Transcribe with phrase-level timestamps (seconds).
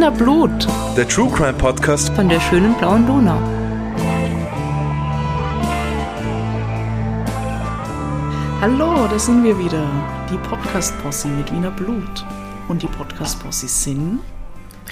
[0.00, 2.08] Wiener Blut Der True Crime Podcast.
[2.14, 3.38] von der schönen blauen Donau.
[8.62, 9.86] Hallo, da sind wir wieder.
[10.32, 12.24] Die Podcast-Posse mit Wiener Blut.
[12.68, 14.20] Und die Podcast-Posse sind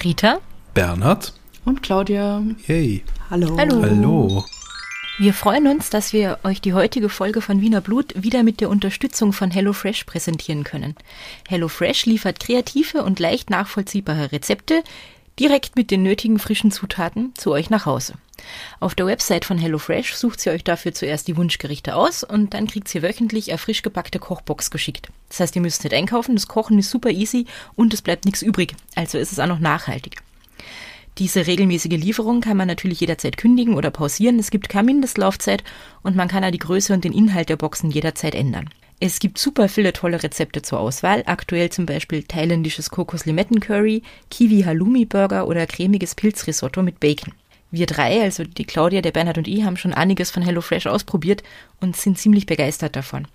[0.03, 0.41] Rita,
[0.75, 1.33] Bernhard.
[1.65, 2.43] und Claudia.
[2.67, 3.03] Hey.
[3.31, 3.57] Hallo.
[3.57, 3.81] Hallo.
[3.81, 4.45] Hallo.
[5.19, 8.69] Wir freuen uns, dass wir euch die heutige Folge von Wiener Blut wieder mit der
[8.69, 10.95] Unterstützung von HelloFresh präsentieren können.
[11.49, 14.81] HelloFresh liefert kreative und leicht nachvollziehbare Rezepte
[15.37, 18.13] direkt mit den nötigen frischen Zutaten zu euch nach Hause.
[18.79, 22.67] Auf der Website von HelloFresh sucht sie euch dafür zuerst die Wunschgerichte aus und dann
[22.67, 25.09] kriegt sie wöchentlich eine frisch gepackte Kochbox geschickt.
[25.27, 27.45] Das heißt, ihr müsst nicht einkaufen, das Kochen ist super easy
[27.75, 28.73] und es bleibt nichts übrig.
[28.95, 30.21] Also ist es auch noch nachhaltig.
[31.19, 34.39] Diese regelmäßige Lieferung kann man natürlich jederzeit kündigen oder pausieren.
[34.39, 35.65] Es gibt keine Mindestlaufzeit
[36.01, 38.69] und man kann auch die Größe und den Inhalt der Boxen jederzeit ändern.
[39.01, 41.23] Es gibt super viele tolle Rezepte zur Auswahl.
[41.25, 47.33] Aktuell zum Beispiel thailändisches Kokos-Limetten-Curry, Kiwi-Halloumi-Burger oder cremiges Pilzrisotto mit Bacon.
[47.69, 51.43] Wir drei, also die Claudia, der Bernhard und ich, haben schon einiges von HelloFresh ausprobiert
[51.81, 53.27] und sind ziemlich begeistert davon.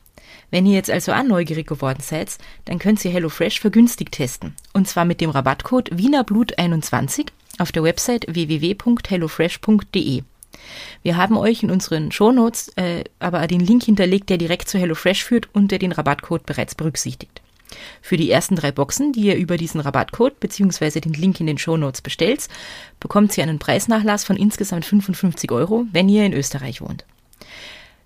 [0.50, 4.54] Wenn ihr jetzt also auch neugierig geworden seid, dann könnt ihr HelloFresh vergünstigt testen.
[4.72, 10.22] Und zwar mit dem Rabattcode WienerBlut21 auf der Website www.hellofresh.de.
[11.02, 15.24] Wir haben euch in unseren Shownotes äh, aber den Link hinterlegt, der direkt zu HelloFresh
[15.24, 17.42] führt und der den Rabattcode bereits berücksichtigt.
[18.00, 21.00] Für die ersten drei Boxen, die ihr über diesen Rabattcode bzw.
[21.00, 22.48] den Link in den Shownotes bestellt,
[23.00, 27.04] bekommt ihr einen Preisnachlass von insgesamt 55 Euro, wenn ihr in Österreich wohnt.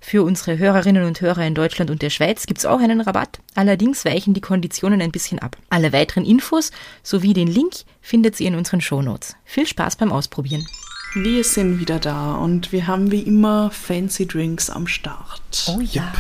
[0.09, 4.07] Für unsere Hörerinnen und Hörer in Deutschland und der Schweiz gibt's auch einen Rabatt, allerdings
[4.07, 5.59] weichen die Konditionen ein bisschen ab.
[5.69, 6.71] Alle weiteren Infos
[7.03, 9.37] sowie den Link findet ihr in unseren Shownotes.
[9.45, 10.67] Viel Spaß beim Ausprobieren.
[11.13, 15.67] Wir sind wieder da und wir haben wie immer fancy Drinks am Start.
[15.67, 16.11] Oh ja.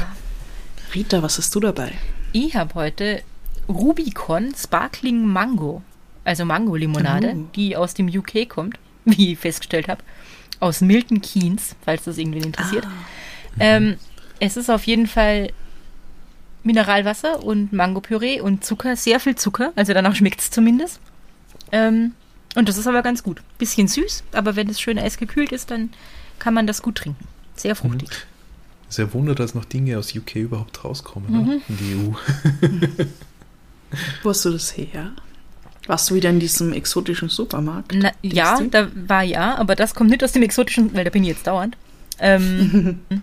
[0.94, 1.92] Rita, was hast du dabei?
[2.32, 3.22] Ich habe heute
[3.70, 5.80] Rubicon Sparkling Mango,
[6.24, 7.44] also Mango-Limonade, Oh.
[7.56, 10.02] die aus dem UK kommt, wie ich festgestellt habe.
[10.60, 12.86] Aus Milton Keynes, falls das irgendwen interessiert.
[13.60, 13.96] Ähm,
[14.41, 15.50] es ist auf jeden Fall
[16.62, 21.00] Mineralwasser und Mangopüree und Zucker, sehr viel Zucker, also danach schmeckt es zumindest.
[21.72, 22.12] Ähm,
[22.54, 23.42] und das ist aber ganz gut.
[23.58, 25.91] Bisschen süß, aber wenn es schön eisgekühlt ist, dann
[26.38, 27.26] kann man das gut trinken.
[27.56, 28.08] Sehr fruchtig.
[28.88, 31.60] Sehr Wunder, dass noch Dinge aus UK überhaupt rauskommen ne?
[31.69, 33.04] in die EU.
[34.22, 35.12] Wo hast du das her?
[35.86, 37.92] Warst du wieder in diesem exotischen Supermarkt?
[37.94, 41.22] Na, ja, da war ja, aber das kommt nicht aus dem exotischen, weil da bin
[41.22, 41.76] ich jetzt dauernd.
[42.19, 43.00] Ähm,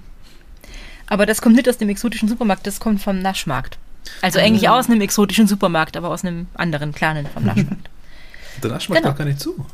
[1.08, 3.78] aber das kommt nicht aus dem exotischen Supermarkt, das kommt vom Naschmarkt.
[4.22, 4.78] Also eigentlich Ah.
[4.80, 7.90] aus einem exotischen Supermarkt, aber aus einem anderen kleinen vom Naschmarkt.
[8.64, 9.14] Der Nasch macht Genau.
[9.14, 9.66] auch gar nicht zu.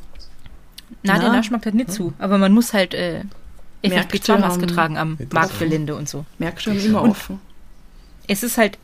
[1.03, 1.35] Na, der Na.
[1.37, 3.23] Naschmarkt hat nicht zu, aber man muss halt äh,
[3.83, 5.17] Märkte FFP2-Maske haben- tragen am.
[5.31, 6.25] Marktgelände und so.
[6.39, 7.39] Märkte haben immer Und- offen.
[8.27, 8.77] Es ist halt,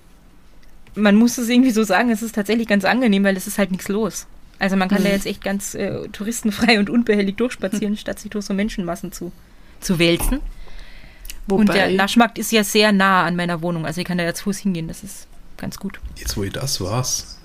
[0.95, 3.71] man muss es irgendwie so sagen, es ist tatsächlich ganz angenehm, weil es ist halt
[3.71, 4.25] nichts los.
[4.59, 8.45] Also man kann da jetzt echt ganz äh, touristenfrei und unbehelligt durchspazieren, statt sich durch
[8.45, 9.31] so Menschenmassen zu,
[9.79, 10.39] zu wälzen.
[11.47, 13.85] Und der Wobei, Naschmarkt ist ja sehr nah an meiner Wohnung.
[13.85, 14.87] Also ich kann da zu Fuß hingehen.
[14.87, 15.27] Das ist
[15.57, 15.99] ganz gut.
[16.17, 17.37] Jetzt, wo ich das war's.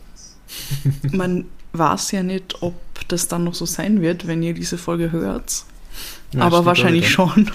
[1.12, 2.74] man weiß ja nicht, ob
[3.08, 5.64] das dann noch so sein wird, wenn ihr diese Folge hört.
[6.32, 7.50] Ja, Aber wahrscheinlich schon.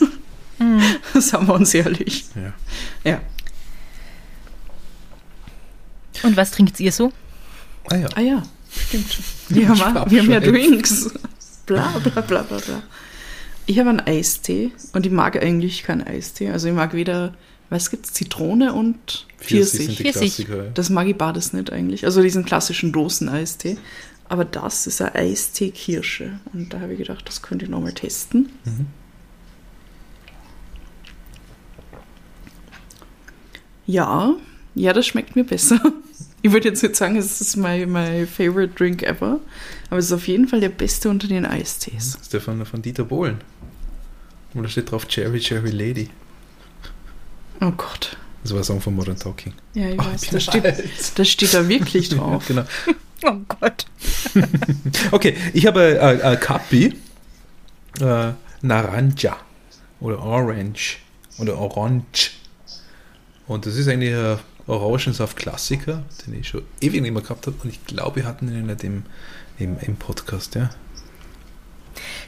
[1.14, 2.26] Sagen wir uns ehrlich.
[2.36, 2.54] Ja.
[3.12, 3.22] Ja.
[6.24, 7.12] Und was trinkt ihr so?
[7.90, 8.08] Ah ja.
[8.16, 8.44] Ah ja,
[8.88, 9.18] stimmt.
[9.50, 11.10] Wir haben, auch- wir haben ja Drinks.
[11.66, 12.84] Bla bla bla bla bla.
[13.68, 16.50] Ich habe einen Eistee und ich mag eigentlich keinen Eistee.
[16.50, 17.34] Also ich mag weder,
[17.70, 20.48] was gibt's, Zitrone und Pfirsich Pfirsich.
[20.74, 22.06] Das mag ich beides nicht eigentlich.
[22.06, 23.78] Also diesen klassischen Dosen-Eistee.
[24.30, 26.40] Aber das ist ein Eistee Kirsche.
[26.54, 28.50] Und da habe ich gedacht, das könnte ich nochmal testen.
[33.86, 34.34] Ja,
[34.76, 35.80] ja, das schmeckt mir besser.
[36.44, 39.40] Ich würde jetzt nicht sagen, es ist mein, mein favorite drink ever,
[39.90, 42.14] aber es ist auf jeden Fall der beste unter den Eistees.
[42.14, 43.40] Das ist der von, von Dieter Bohlen.
[44.54, 46.10] Und da steht drauf Cherry, Cherry Lady.
[47.62, 48.18] Oh Gott.
[48.44, 49.54] Das war ein Song von Modern Talking.
[49.74, 50.64] Ja, ich Oh, weiß, das steht,
[51.16, 52.46] das steht da wirklich drauf.
[52.48, 52.64] genau.
[53.26, 53.88] Oh Gott.
[55.12, 56.94] Okay, ich habe äh, äh, Capi,
[58.00, 59.38] äh, Naranja
[60.00, 60.98] oder Orange
[61.40, 62.32] oder Orange.
[63.48, 67.56] Und das ist eigentlich ein Orangensaft-Klassiker, den ich schon ewig nicht mehr gehabt habe.
[67.64, 69.04] Und ich glaube, wir hatten ihn nicht im,
[69.58, 70.70] im, im Podcast, ja.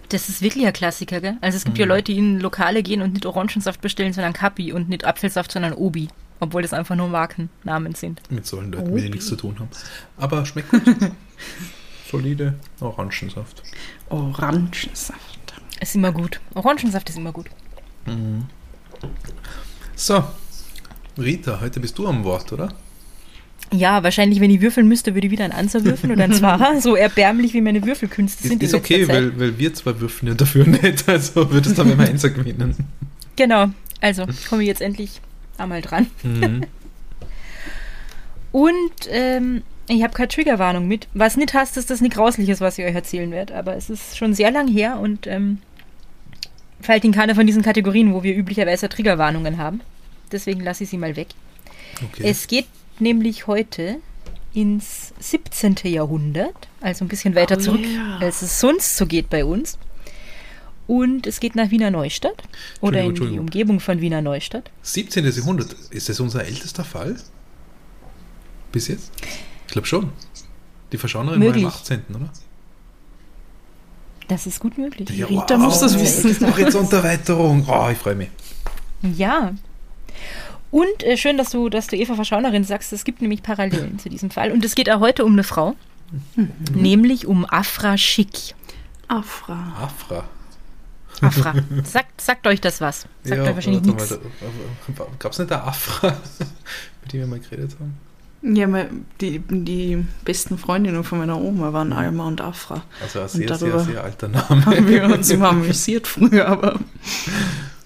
[0.09, 1.37] Das ist wirklich ein Klassiker, gell?
[1.41, 4.71] Also es gibt ja Leute, die in Lokale gehen und nicht Orangensaft bestellen, sondern Kapi
[4.73, 6.07] und nicht Apfelsaft, sondern Obi.
[6.39, 8.21] Obwohl das einfach nur Markennamen sind.
[8.31, 9.69] Mit solchen Leuten will ich nichts zu tun haben.
[10.17, 10.83] Aber schmeckt gut.
[12.09, 13.61] Solide Orangensaft.
[14.09, 15.19] Orangensaft.
[15.81, 16.39] Ist immer gut.
[16.55, 17.47] Orangensaft ist immer gut.
[19.95, 20.23] So,
[21.17, 22.73] Rita, heute bist du am Wort, oder?
[23.71, 26.81] Ja, wahrscheinlich, wenn ich würfeln müsste, würde ich wieder ein Anzer würfeln oder ein Zwarer.
[26.81, 28.63] So erbärmlich, wie meine Würfelkünste sind.
[28.63, 31.07] Ist, ist okay, weil, weil wir zwei würfeln ja dafür nicht.
[31.07, 32.75] Also würdest du dann immer Einser gewinnen.
[33.35, 33.67] Genau,
[34.01, 35.21] also komme ich jetzt endlich
[35.57, 36.07] einmal dran.
[36.23, 36.65] Mhm.
[38.51, 41.07] Und ähm, ich habe keine Triggerwarnung mit.
[41.13, 43.55] Was nicht heißt, dass das nicht grauslich ist, was ich euch erzählen werde.
[43.55, 45.59] Aber es ist schon sehr lang her und ähm,
[46.81, 49.81] fällt in keine von diesen Kategorien, wo wir üblicherweise Triggerwarnungen haben.
[50.31, 51.27] Deswegen lasse ich sie mal weg.
[52.03, 52.23] Okay.
[52.23, 52.65] Es geht
[53.01, 53.97] nämlich heute
[54.53, 55.75] ins 17.
[55.83, 58.19] Jahrhundert, also ein bisschen weiter Oh zurück, yeah.
[58.19, 59.77] als es sonst so geht bei uns.
[60.87, 62.41] Und es geht nach Wiener Neustadt
[62.81, 63.37] oder in die.
[63.37, 64.71] Umgebung von Wiener Neustadt.
[64.81, 65.23] 17.
[65.23, 67.15] Jahrhundert, ist das unser ältester Fall?
[68.71, 69.11] Bis jetzt?
[69.67, 70.11] Ich glaube schon.
[70.91, 71.63] Die Verschaunerin Möglich.
[71.63, 72.31] war im 18., oder?
[74.27, 75.07] Das ist gut möglich.
[75.07, 76.47] Die Rita muss das wissen.
[76.47, 77.65] Horizonterweiterung.
[77.67, 78.29] Oh, ich freue mich.
[79.01, 79.53] Ja.
[80.71, 82.93] Und äh, schön, dass du, dass du Eva Verschaunerin sagst.
[82.93, 84.51] Es gibt nämlich Parallelen zu diesem Fall.
[84.51, 85.75] Und es geht auch heute um eine Frau,
[86.73, 88.55] nämlich um Afra Schick.
[89.07, 89.73] Afra.
[89.81, 90.25] Afra.
[91.21, 91.53] Afra.
[91.83, 93.05] Sagt, sagt euch das was?
[93.23, 94.17] Sagt euch wahrscheinlich nichts.
[95.17, 96.09] Gab es nicht eine Afra,
[97.01, 97.97] mit der wir mal geredet haben?
[98.41, 98.67] Ja,
[99.19, 102.83] die, die besten Freundinnen von meiner Oma waren Alma und Afra.
[103.01, 104.65] Also ein sehr, darüber- sehr, sehr alter Name.
[104.65, 106.79] Haben wir uns immer amüsiert früher, aber,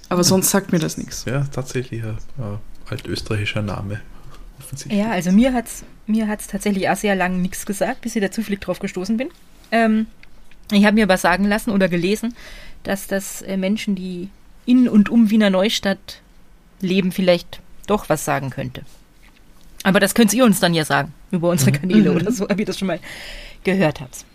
[0.10, 1.26] aber sonst sagt mir das nichts.
[1.26, 2.18] Ja, tatsächlich ein
[2.90, 4.02] altösterreichischer Name.
[4.90, 8.22] Ja, also mir hat es mir hat's tatsächlich auch sehr lange nichts gesagt, bis ich
[8.22, 9.30] da zufällig drauf gestoßen bin.
[9.72, 10.08] Ähm,
[10.72, 12.36] ich habe mir aber sagen lassen oder gelesen,
[12.84, 14.30] dass das äh, Menschen, die
[14.66, 16.22] in und um Wiener Neustadt
[16.80, 18.84] leben, vielleicht doch was sagen könnte.
[19.84, 22.66] Aber das könnt ihr uns dann ja sagen, über unsere Kanäle oder so, ob ihr
[22.66, 23.00] das schon mal
[23.64, 24.26] gehört habt.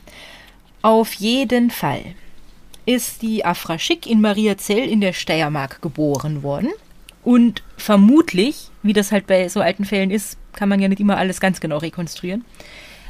[0.83, 2.03] Auf jeden Fall
[2.85, 6.71] ist die Afra Schick in Mariazell in der Steiermark geboren worden.
[7.25, 11.17] Und vermutlich, wie das halt bei so alten Fällen ist, kann man ja nicht immer
[11.17, 12.45] alles ganz genau rekonstruieren.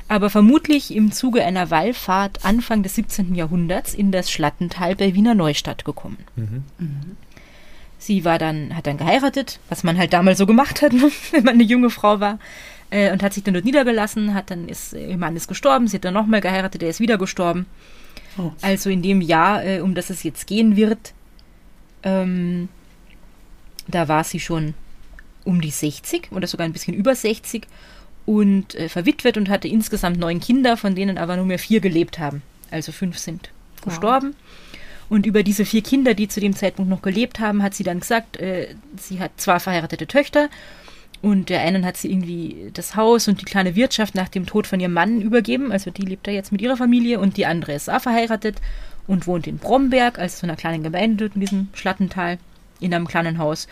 [0.08, 3.34] Aber vermutlich im Zuge einer Wallfahrt Anfang des 17.
[3.34, 6.16] Jahrhunderts in das Schlattental bei Wiener Neustadt gekommen.
[7.98, 10.92] Sie war dann, hat dann geheiratet, was man halt damals so gemacht hat,
[11.32, 12.38] wenn man eine junge Frau war,
[12.90, 15.88] äh, und hat sich dann dort niedergelassen, hat dann ist, äh, ihr Mann ist gestorben,
[15.88, 17.66] sie hat dann nochmal geheiratet, er ist wieder gestorben.
[18.38, 18.52] Oh.
[18.62, 21.12] Also in dem Jahr, äh, um das es jetzt gehen wird,
[22.02, 22.68] ähm,
[23.88, 24.74] da war sie schon
[25.44, 27.66] um die 60 oder sogar ein bisschen über 60
[28.26, 32.18] und äh, verwitwet und hatte insgesamt neun Kinder, von denen aber nur mehr vier gelebt
[32.18, 32.42] haben.
[32.70, 33.50] Also fünf sind
[33.82, 34.34] gestorben.
[35.08, 38.00] Und über diese vier Kinder, die zu dem Zeitpunkt noch gelebt haben, hat sie dann
[38.00, 40.50] gesagt, äh, sie hat zwei verheiratete Töchter
[41.22, 44.66] und der einen hat sie irgendwie das Haus und die kleine Wirtschaft nach dem Tod
[44.66, 45.72] von ihrem Mann übergeben.
[45.72, 48.60] Also die lebt da jetzt mit ihrer Familie und die andere ist auch verheiratet
[49.06, 52.38] und wohnt in Bromberg, also so einer kleinen Gemeinde in diesem Schlattental,
[52.80, 53.66] in einem kleinen Haus.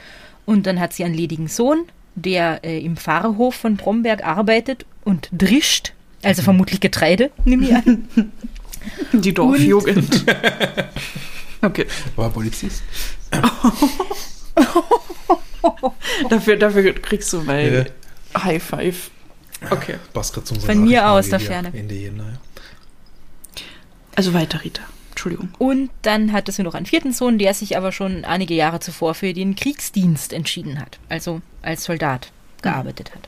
[0.45, 5.29] Und dann hat sie einen ledigen Sohn, der äh, im Pfarrhof von Bromberg arbeitet und
[5.33, 5.93] drischt,
[6.23, 8.09] also vermutlich Getreide, nehme ich an.
[9.13, 10.25] Die Dorfjugend.
[11.63, 11.87] Okay,
[12.17, 12.83] War Polizist?
[16.31, 17.87] dafür, dafür kriegst du mein
[18.35, 18.45] Ja.
[18.45, 19.11] High Five.
[19.71, 21.73] Okay, Passt gerade zu unserer Von mir aus der Ferne.
[21.75, 22.25] Ende Jänner.
[22.25, 23.63] ja.
[24.15, 24.83] also weiter, Rita.
[25.17, 25.49] Entschuldigung.
[25.59, 29.15] Und dann hatte sie noch einen vierten Sohn, der sich aber schon einige Jahre zuvor
[29.15, 32.31] für den Kriegsdienst entschieden hat, also als Soldat
[32.61, 33.27] gearbeitet hat.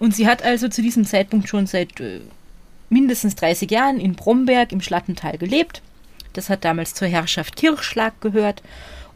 [0.00, 2.20] Und sie hat also zu diesem Zeitpunkt schon seit äh,
[2.90, 5.80] mindestens 30 Jahren in Bromberg im Schlattental gelebt.
[6.32, 8.62] Das hat damals zur Herrschaft Kirchschlag gehört.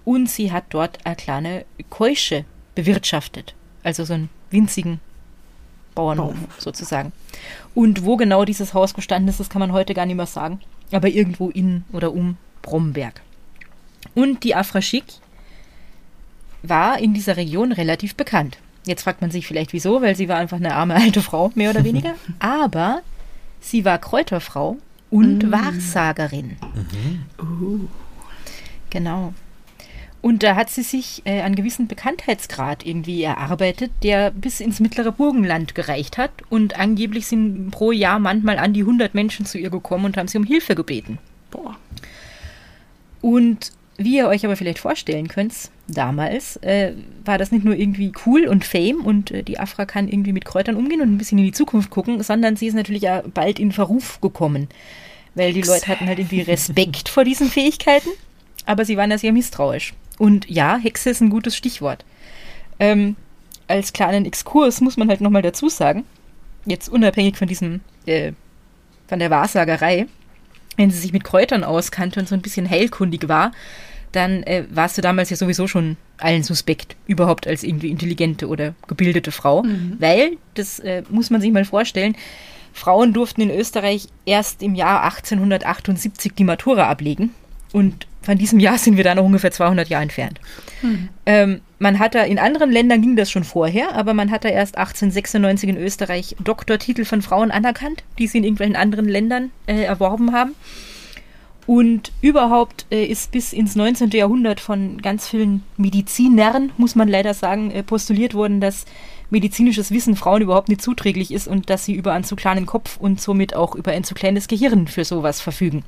[0.04, 2.44] Und sie hat dort eine kleine Keusche
[2.76, 3.54] bewirtschaftet.
[3.82, 5.00] Also so einen winzigen
[5.96, 6.60] Bauernhof Bauernhof.
[6.60, 7.12] sozusagen.
[7.74, 10.60] Und wo genau dieses Haus gestanden ist, das kann man heute gar nicht mehr sagen.
[10.92, 13.20] Aber irgendwo in oder um Bromberg.
[14.14, 15.04] Und die Afra Schick
[16.62, 18.58] war in dieser Region relativ bekannt.
[18.86, 21.70] Jetzt fragt man sich vielleicht wieso, weil sie war einfach eine arme alte Frau, mehr
[21.70, 22.14] oder weniger.
[22.38, 23.02] Aber
[23.60, 24.78] sie war Kräuterfrau
[25.10, 26.56] und Wahrsagerin.
[27.38, 27.88] Uh,
[28.90, 29.32] Genau.
[30.22, 35.12] Und da hat sie sich äh, einen gewissen Bekanntheitsgrad irgendwie erarbeitet, der bis ins mittlere
[35.12, 36.30] Burgenland gereicht hat.
[36.50, 40.28] Und angeblich sind pro Jahr manchmal an die 100 Menschen zu ihr gekommen und haben
[40.28, 41.18] sie um Hilfe gebeten.
[41.50, 41.76] boah.
[43.22, 45.52] Und wie ihr euch aber vielleicht vorstellen könnt,
[45.86, 50.08] damals äh, war das nicht nur irgendwie cool und Fame und äh, die Afra kann
[50.08, 53.02] irgendwie mit Kräutern umgehen und ein bisschen in die Zukunft gucken, sondern sie ist natürlich
[53.02, 54.68] ja bald in Verruf gekommen.
[55.34, 58.08] Weil die Leute hatten halt irgendwie Respekt vor diesen Fähigkeiten,
[58.64, 59.92] aber sie waren ja sehr misstrauisch.
[60.20, 62.04] Und ja, Hexe ist ein gutes Stichwort.
[62.78, 63.16] Ähm,
[63.68, 66.04] als kleinen Exkurs muss man halt nochmal dazu sagen,
[66.66, 68.32] jetzt unabhängig von diesem, äh,
[69.08, 70.08] von der Wahrsagerei,
[70.76, 73.52] wenn sie sich mit Kräutern auskannte und so ein bisschen heilkundig war,
[74.12, 78.74] dann äh, warst du damals ja sowieso schon allen suspekt, überhaupt als irgendwie intelligente oder
[78.88, 79.62] gebildete Frau.
[80.00, 82.14] Weil, das äh, muss man sich mal vorstellen,
[82.74, 87.30] Frauen durften in Österreich erst im Jahr 1878 die Matura ablegen.
[87.72, 90.40] Und von diesem Jahr sind wir da noch ungefähr 200 Jahre entfernt.
[91.26, 94.48] Ähm, man hat da, in anderen Ländern ging das schon vorher, aber man hat da
[94.48, 99.82] erst 1896 in Österreich Doktortitel von Frauen anerkannt, die sie in irgendwelchen anderen Ländern äh,
[99.82, 100.54] erworben haben.
[101.66, 104.10] Und überhaupt äh, ist bis ins 19.
[104.10, 108.86] Jahrhundert von ganz vielen Medizinern, muss man leider sagen, äh, postuliert worden, dass
[109.30, 112.96] medizinisches Wissen Frauen überhaupt nicht zuträglich ist und dass sie über einen zu kleinen Kopf
[112.96, 115.84] und somit auch über ein zu kleines Gehirn für sowas verfügen.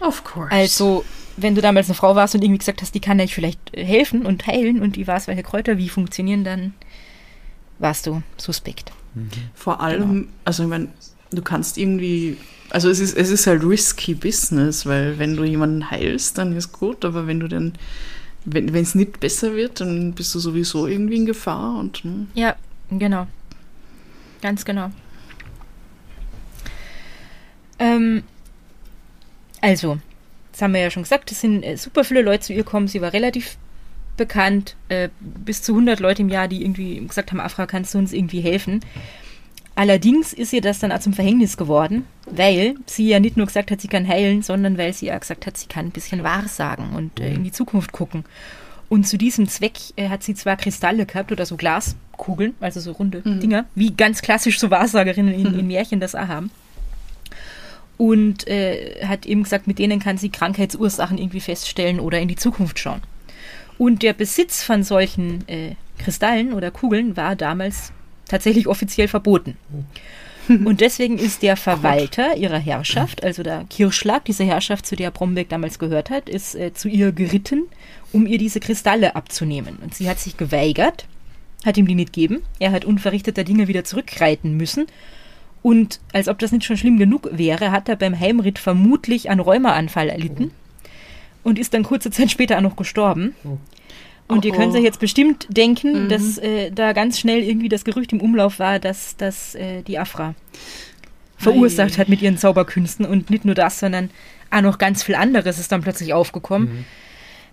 [0.00, 0.50] Of course.
[0.52, 1.04] Also,
[1.36, 4.26] wenn du damals eine Frau warst und irgendwie gesagt hast, die kann euch vielleicht helfen
[4.26, 6.74] und heilen und die weiß, welche Kräuter wie funktionieren, dann
[7.78, 8.92] warst du suspekt.
[9.54, 10.88] Vor allem, also ich meine,
[11.30, 12.36] du kannst irgendwie,
[12.70, 16.72] also es ist, es ist halt risky Business, weil wenn du jemanden heilst, dann ist
[16.72, 17.72] gut, aber wenn du dann,
[18.44, 22.28] wenn es nicht besser wird, dann bist du sowieso irgendwie in Gefahr und hm.
[22.34, 22.56] Ja,
[22.90, 23.26] genau.
[24.40, 24.90] Ganz genau.
[27.80, 28.22] Ähm,
[29.60, 29.98] also,
[30.52, 32.88] das haben wir ja schon gesagt, es sind äh, super viele Leute zu ihr gekommen.
[32.88, 33.56] Sie war relativ
[34.16, 34.76] bekannt.
[34.88, 38.12] Äh, bis zu 100 Leute im Jahr, die irgendwie gesagt haben, Afra, kannst du uns
[38.12, 38.80] irgendwie helfen?
[39.74, 43.70] Allerdings ist ihr das dann auch zum Verhängnis geworden, weil sie ja nicht nur gesagt
[43.70, 46.96] hat, sie kann heilen, sondern weil sie ja gesagt hat, sie kann ein bisschen Wahrsagen
[46.96, 48.24] und äh, in die Zukunft gucken.
[48.88, 52.90] Und zu diesem Zweck äh, hat sie zwar Kristalle gehabt oder so Glaskugeln, also so
[52.90, 56.50] runde Dinger, wie ganz klassisch so Wahrsagerinnen in, in Märchen das auch haben.
[57.98, 62.36] Und äh, hat eben gesagt, mit denen kann sie Krankheitsursachen irgendwie feststellen oder in die
[62.36, 63.02] Zukunft schauen.
[63.76, 67.92] Und der Besitz von solchen äh, Kristallen oder Kugeln war damals
[68.28, 69.56] tatsächlich offiziell verboten.
[70.48, 75.48] Und deswegen ist der Verwalter ihrer Herrschaft, also der Kirschlag, diese Herrschaft, zu der Brombeck
[75.50, 77.64] damals gehört hat, ist äh, zu ihr geritten,
[78.12, 79.76] um ihr diese Kristalle abzunehmen.
[79.82, 81.06] Und sie hat sich geweigert,
[81.66, 82.42] hat ihm die nicht gegeben.
[82.58, 84.86] Er hat unverrichteter Dinge wieder zurückreiten müssen.
[85.62, 89.40] Und als ob das nicht schon schlimm genug wäre, hat er beim Heimritt vermutlich einen
[89.40, 90.52] Rheumaanfall erlitten
[91.42, 93.34] und ist dann kurze Zeit später auch noch gestorben.
[94.28, 94.76] Und ihr Oh, könnt oh.
[94.76, 98.78] euch jetzt bestimmt denken, dass äh, da ganz schnell irgendwie das Gerücht im Umlauf war,
[98.78, 100.34] dass, dass äh, die Afra
[101.38, 101.98] verursacht Ei.
[101.98, 103.06] hat mit ihren Zauberkünsten.
[103.06, 104.10] Und nicht nur das, sondern
[104.50, 106.84] auch noch ganz viel anderes ist dann plötzlich aufgekommen.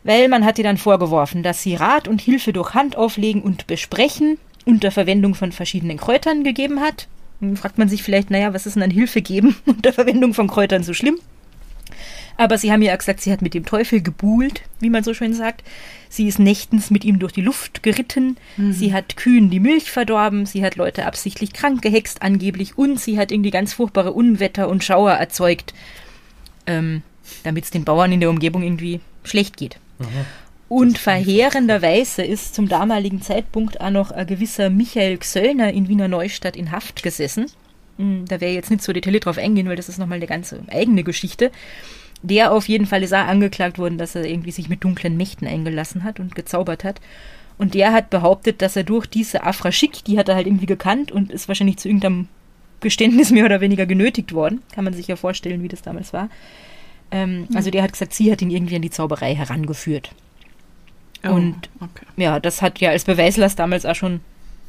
[0.04, 3.68] Weil man hat ihr dann vorgeworfen, dass sie Rat und Hilfe durch Hand auflegen und
[3.68, 7.08] besprechen unter Verwendung von verschiedenen Kräutern gegeben hat.
[7.42, 10.48] Dann fragt man sich vielleicht, naja, was ist denn an Hilfe geben unter Verwendung von
[10.48, 11.20] Kräutern so schlimm?
[12.38, 15.34] Aber sie haben ja gesagt, sie hat mit dem Teufel gebuhlt, wie man so schön
[15.34, 15.64] sagt.
[16.10, 18.38] Sie ist nächtens mit ihm durch die Luft geritten.
[18.74, 20.46] Sie hat Kühen die Milch verdorben.
[20.46, 22.78] Sie hat Leute absichtlich krank gehext, angeblich.
[22.78, 25.74] Und sie hat irgendwie ganz furchtbare Unwetter und Schauer erzeugt,
[26.68, 27.04] ähm,
[27.44, 29.78] damit es den Bauern in der Umgebung irgendwie schlecht geht.
[30.68, 36.56] Und verheerenderweise ist zum damaligen Zeitpunkt auch noch ein gewisser Michael Gsöllner in Wiener Neustadt
[36.56, 37.46] in Haft gesessen.
[37.98, 40.62] Hm, Da wäre jetzt nicht so detailliert drauf eingehen, weil das ist nochmal eine ganze
[40.68, 41.52] eigene Geschichte.
[42.24, 45.48] Der auf jeden Fall ist auch angeklagt worden, dass er irgendwie sich mit dunklen Mächten
[45.48, 47.00] eingelassen hat und gezaubert hat.
[47.58, 50.66] Und der hat behauptet, dass er durch diese Afra Schick, die hat er halt irgendwie
[50.66, 52.28] gekannt und ist wahrscheinlich zu irgendeinem
[52.82, 54.64] Geständnis mehr oder weniger genötigt worden.
[54.74, 56.30] Kann man sich ja vorstellen, wie das damals war.
[57.12, 60.10] Ähm, Also der hat gesagt, sie hat ihn irgendwie an die Zauberei herangeführt.
[61.26, 62.06] Oh, Und okay.
[62.18, 64.22] ja, das hat ja als Beweislast damals auch schon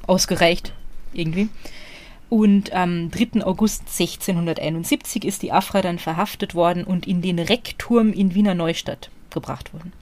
[0.06, 0.72] ausgereicht,
[1.12, 1.48] irgendwie.
[2.28, 3.44] Und am 3.
[3.44, 9.10] August 1671 ist die Afra dann verhaftet worden und in den Reckturm in Wiener Neustadt
[9.30, 9.92] gebracht worden.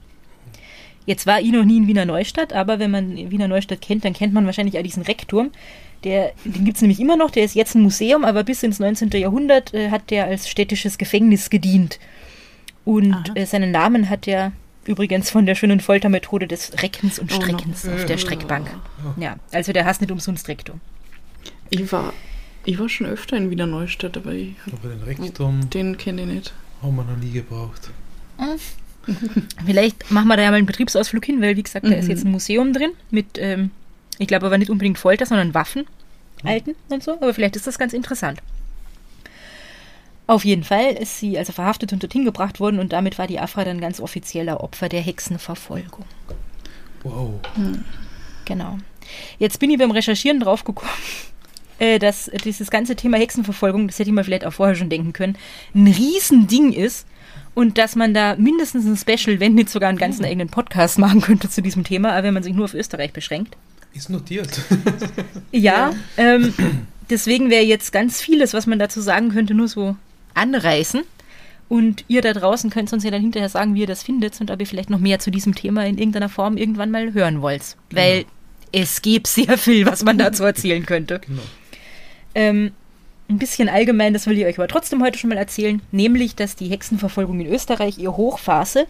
[1.05, 4.13] Jetzt war ich noch nie in Wiener Neustadt, aber wenn man Wiener Neustadt kennt, dann
[4.13, 5.51] kennt man wahrscheinlich auch diesen Reckturm.
[6.03, 8.79] Der, den gibt es nämlich immer noch, der ist jetzt ein Museum, aber bis ins
[8.79, 9.09] 19.
[9.11, 11.99] Jahrhundert äh, hat der als städtisches Gefängnis gedient.
[12.85, 14.51] Und äh, seinen Namen hat er
[14.87, 17.41] übrigens von der schönen Foltermethode des Reckens und Oh no.
[17.43, 18.69] Streckens auf der Streckbank.
[19.17, 20.79] Ja, also der hasst nicht umsonst Rektum.
[21.69, 22.13] Ich war,
[22.65, 26.27] ich war schon öfter in Wiener Neustadt, aber ich, Aber den Rektum den kenne ich
[26.27, 26.53] nicht.
[26.81, 27.89] haben wir noch nie gebraucht.
[29.65, 32.09] Vielleicht machen wir da ja mal einen Betriebsausflug hin, weil wie gesagt, da ist Mhm.
[32.11, 33.69] jetzt ein Museum drin mit, ähm,
[34.17, 35.85] ich glaube aber nicht unbedingt Folter, sondern Waffen,
[36.43, 37.13] alten und so.
[37.13, 38.39] Aber vielleicht ist das ganz interessant.
[40.27, 43.39] Auf jeden Fall ist sie also verhaftet und dorthin gebracht worden und damit war die
[43.39, 46.05] Afra dann ganz offizieller Opfer der Hexenverfolgung.
[47.03, 47.39] Wow.
[48.45, 48.79] Genau.
[49.37, 50.91] Jetzt bin ich beim Recherchieren draufgekommen,
[51.79, 55.13] äh, dass dieses ganze Thema Hexenverfolgung, das hätte ich mir vielleicht auch vorher schon denken
[55.13, 55.37] können,
[55.75, 57.05] ein Riesending ist
[57.53, 61.21] und dass man da mindestens ein Special, wenn nicht sogar einen ganzen eigenen Podcast machen
[61.21, 63.55] könnte zu diesem Thema, aber wenn man sich nur auf Österreich beschränkt.
[63.93, 64.61] Ist notiert.
[65.51, 66.53] Ja, Ähm,
[67.09, 69.95] deswegen wäre jetzt ganz vieles, was man dazu sagen könnte, nur so
[70.35, 71.01] anreißen.
[71.67, 74.51] Und ihr da draußen könnt uns ja dann hinterher sagen, wie ihr das findet und
[74.51, 77.75] ob ihr vielleicht noch mehr zu diesem Thema in irgendeiner Form irgendwann mal hören wollt.
[77.89, 78.29] Weil Genau.
[78.71, 81.21] es gibt sehr viel, was man dazu erzählen könnte.
[81.25, 81.41] Genau.
[82.35, 82.71] Ähm,
[83.27, 86.55] ein bisschen allgemein, das will ich euch aber trotzdem heute schon mal erzählen, nämlich, dass
[86.55, 88.85] die Hexenverfolgung in Österreich ihre Hochphase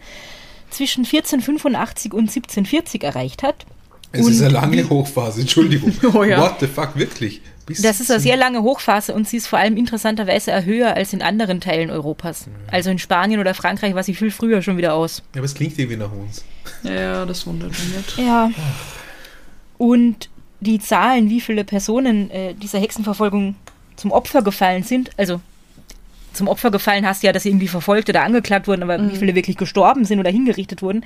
[0.68, 3.64] zwischen 1485 und 1740 erreicht hat.
[4.12, 5.92] Es ist Und eine lange Hochphase, Entschuldigung.
[6.14, 6.40] Oh ja.
[6.42, 7.40] What the fuck, wirklich?
[7.66, 11.12] Bis Das ist eine sehr lange Hochphase und sie ist vor allem interessanterweise höher als
[11.12, 12.46] in anderen Teilen Europas.
[12.70, 15.22] Also in Spanien oder Frankreich war sie viel früher schon wieder aus.
[15.34, 16.44] Ja, aber es klingt irgendwie nach uns.
[16.84, 18.18] Ja, das wundert mich nicht.
[18.18, 18.50] Ja.
[19.78, 20.30] Und
[20.60, 23.56] die Zahlen, wie viele Personen äh, dieser Hexenverfolgung
[23.96, 25.40] zum Opfer gefallen sind, also
[26.32, 29.34] zum Opfer gefallen hast ja, dass sie irgendwie verfolgt oder angeklagt wurden, aber wie viele
[29.34, 31.04] wirklich gestorben sind oder hingerichtet wurden,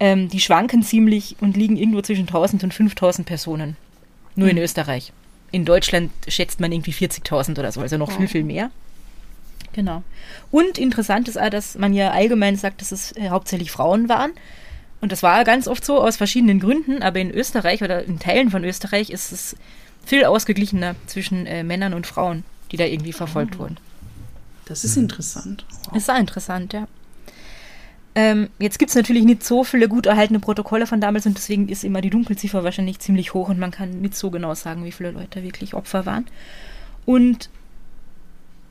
[0.00, 3.76] ähm, die schwanken ziemlich und liegen irgendwo zwischen 1000 und 5000 Personen.
[4.34, 5.12] Nur in Österreich.
[5.52, 8.70] In Deutschland schätzt man irgendwie 40.000 oder so, also noch viel, viel mehr.
[9.72, 10.02] Genau.
[10.50, 14.32] Und interessant ist auch, dass man ja allgemein sagt, dass es äh, hauptsächlich Frauen waren.
[15.00, 18.50] Und das war ganz oft so aus verschiedenen Gründen, aber in Österreich oder in Teilen
[18.50, 19.56] von Österreich ist es
[20.04, 23.76] viel ausgeglichener zwischen äh, Männern und Frauen, die da irgendwie verfolgt wurden.
[24.64, 25.64] Das ist interessant.
[25.92, 26.88] Das ist auch interessant, ja.
[28.16, 31.68] Ähm, jetzt gibt es natürlich nicht so viele gut erhaltene Protokolle von damals und deswegen
[31.68, 34.90] ist immer die Dunkelziffer wahrscheinlich ziemlich hoch und man kann nicht so genau sagen, wie
[34.92, 36.24] viele Leute wirklich Opfer waren.
[37.04, 37.50] Und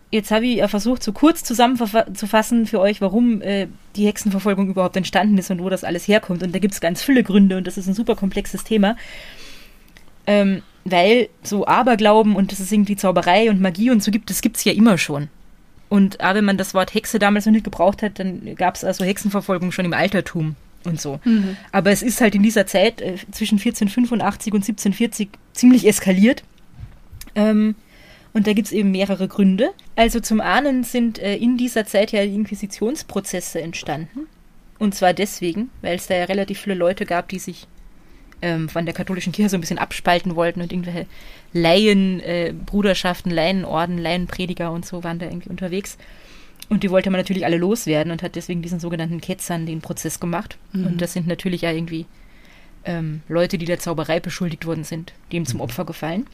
[0.09, 4.97] jetzt habe ich ja versucht, so kurz zusammenzufassen für euch, warum äh, die Hexenverfolgung überhaupt
[4.97, 6.41] entstanden ist und wo das alles herkommt.
[6.41, 8.97] Und da gibt es ganz viele Gründe und das ist ein super komplexes Thema.
[10.25, 14.41] Ähm, weil so Aberglauben und das ist irgendwie Zauberei und Magie und so gibt, das
[14.41, 15.29] gibt es ja immer schon.
[15.89, 18.83] Und auch wenn man das Wort Hexe damals noch nicht gebraucht hat, dann gab es
[18.83, 21.19] also Hexenverfolgung schon im Altertum und so.
[21.71, 26.43] Aber es ist halt in dieser Zeit äh, zwischen 1485 und 1740 ziemlich eskaliert.
[27.35, 27.75] Ähm,
[28.33, 29.69] und da gibt es eben mehrere Gründe.
[29.95, 34.27] Also zum einen sind äh, in dieser Zeit ja Inquisitionsprozesse entstanden.
[34.77, 37.67] Und zwar deswegen, weil es da ja relativ viele Leute gab, die sich
[38.41, 41.05] ähm, von der katholischen Kirche so ein bisschen abspalten wollten und irgendwelche
[41.55, 42.53] Laien, äh,
[43.23, 45.97] Laienorden, Laienprediger und so waren da irgendwie unterwegs.
[46.67, 50.19] Und die wollte man natürlich alle loswerden und hat deswegen diesen sogenannten Ketzern den Prozess
[50.19, 50.57] gemacht.
[50.73, 52.07] Und das sind natürlich ja irgendwie
[52.83, 56.25] ähm, Leute, die der Zauberei beschuldigt worden sind, dem zum Opfer gefallen.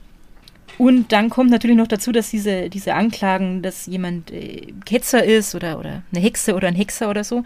[0.78, 5.54] Und dann kommt natürlich noch dazu, dass diese, diese Anklagen, dass jemand äh, Ketzer ist
[5.54, 7.44] oder, oder eine Hexe oder ein Hexer oder so,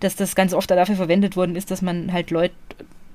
[0.00, 2.54] dass das ganz oft dafür verwendet worden ist, dass man halt Leute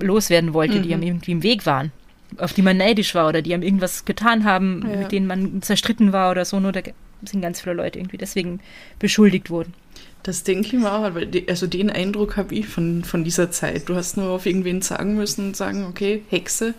[0.01, 1.91] loswerden wollte, die einem irgendwie im Weg waren,
[2.37, 4.99] auf die man neidisch war oder die einem irgendwas getan haben, Ja.
[5.01, 6.59] mit denen man zerstritten war oder so.
[6.59, 6.81] Nur da
[7.25, 8.59] sind ganz viele Leute irgendwie deswegen
[8.99, 9.73] beschuldigt worden.
[10.23, 13.51] Das denke ich mir auch, weil die, also den Eindruck habe ich von, von dieser
[13.51, 13.87] Zeit.
[13.89, 16.73] Du hast nur auf irgendwen sagen müssen und sagen, okay, Hexe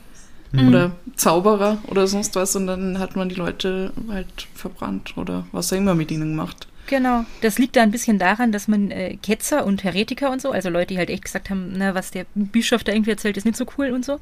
[0.53, 5.73] oder Zauberer oder sonst was und dann hat man die Leute halt verbrannt oder was
[5.73, 6.67] auch immer mit ihnen gemacht.
[6.89, 7.25] Genau.
[7.41, 10.69] Das liegt da ein bisschen daran, dass man äh, Ketzer und Heretiker und so, also
[10.69, 13.57] Leute, die halt echt gesagt haben, na, was der Bischof da irgendwie erzählt, ist nicht
[13.57, 14.19] so cool und so,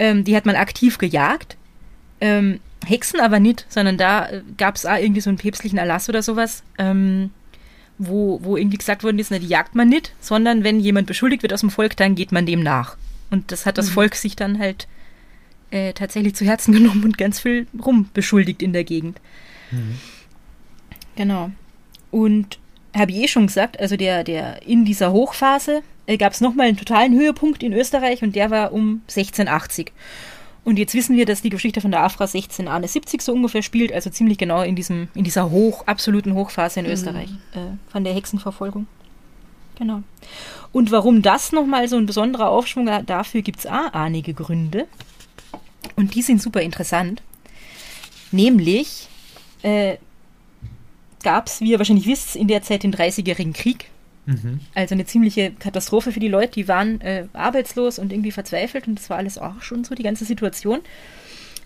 [0.00, 1.56] ähm, die hat man aktiv gejagt.
[2.20, 6.08] Ähm, Hexen aber nicht, sondern da äh, gab es auch irgendwie so einen päpstlichen Erlass
[6.08, 7.30] oder sowas, ähm,
[7.98, 11.42] wo, wo irgendwie gesagt worden ist, na, die jagt man nicht, sondern wenn jemand beschuldigt
[11.42, 12.96] wird aus dem Volk, dann geht man dem nach.
[13.30, 14.88] Und das hat das Volk sich dann halt
[15.70, 19.20] äh, tatsächlich zu Herzen genommen und ganz viel rumbeschuldigt in der Gegend.
[21.14, 21.50] Genau.
[22.10, 22.58] Und
[22.96, 26.66] habe ich eh schon gesagt, also der, der in dieser Hochphase äh, gab es nochmal
[26.66, 29.92] einen totalen Höhepunkt in Österreich und der war um 1680.
[30.64, 34.10] Und jetzt wissen wir, dass die Geschichte von der Afra 1670 so ungefähr spielt, also
[34.10, 38.86] ziemlich genau in, diesem, in dieser hoch, absoluten Hochphase in Österreich äh, von der Hexenverfolgung.
[39.78, 40.02] Genau.
[40.72, 44.86] Und warum das nochmal so ein besonderer Aufschwung war, dafür gibt es auch einige Gründe.
[45.96, 47.22] Und die sind super interessant.
[48.32, 49.08] Nämlich
[49.62, 49.96] äh,
[51.22, 53.90] gab es, wie ihr wahrscheinlich wisst, in der Zeit den 30-jährigen Krieg.
[54.74, 56.52] Also eine ziemliche Katastrophe für die Leute.
[56.52, 60.02] Die waren äh, arbeitslos und irgendwie verzweifelt und das war alles auch schon so, die
[60.02, 60.80] ganze Situation.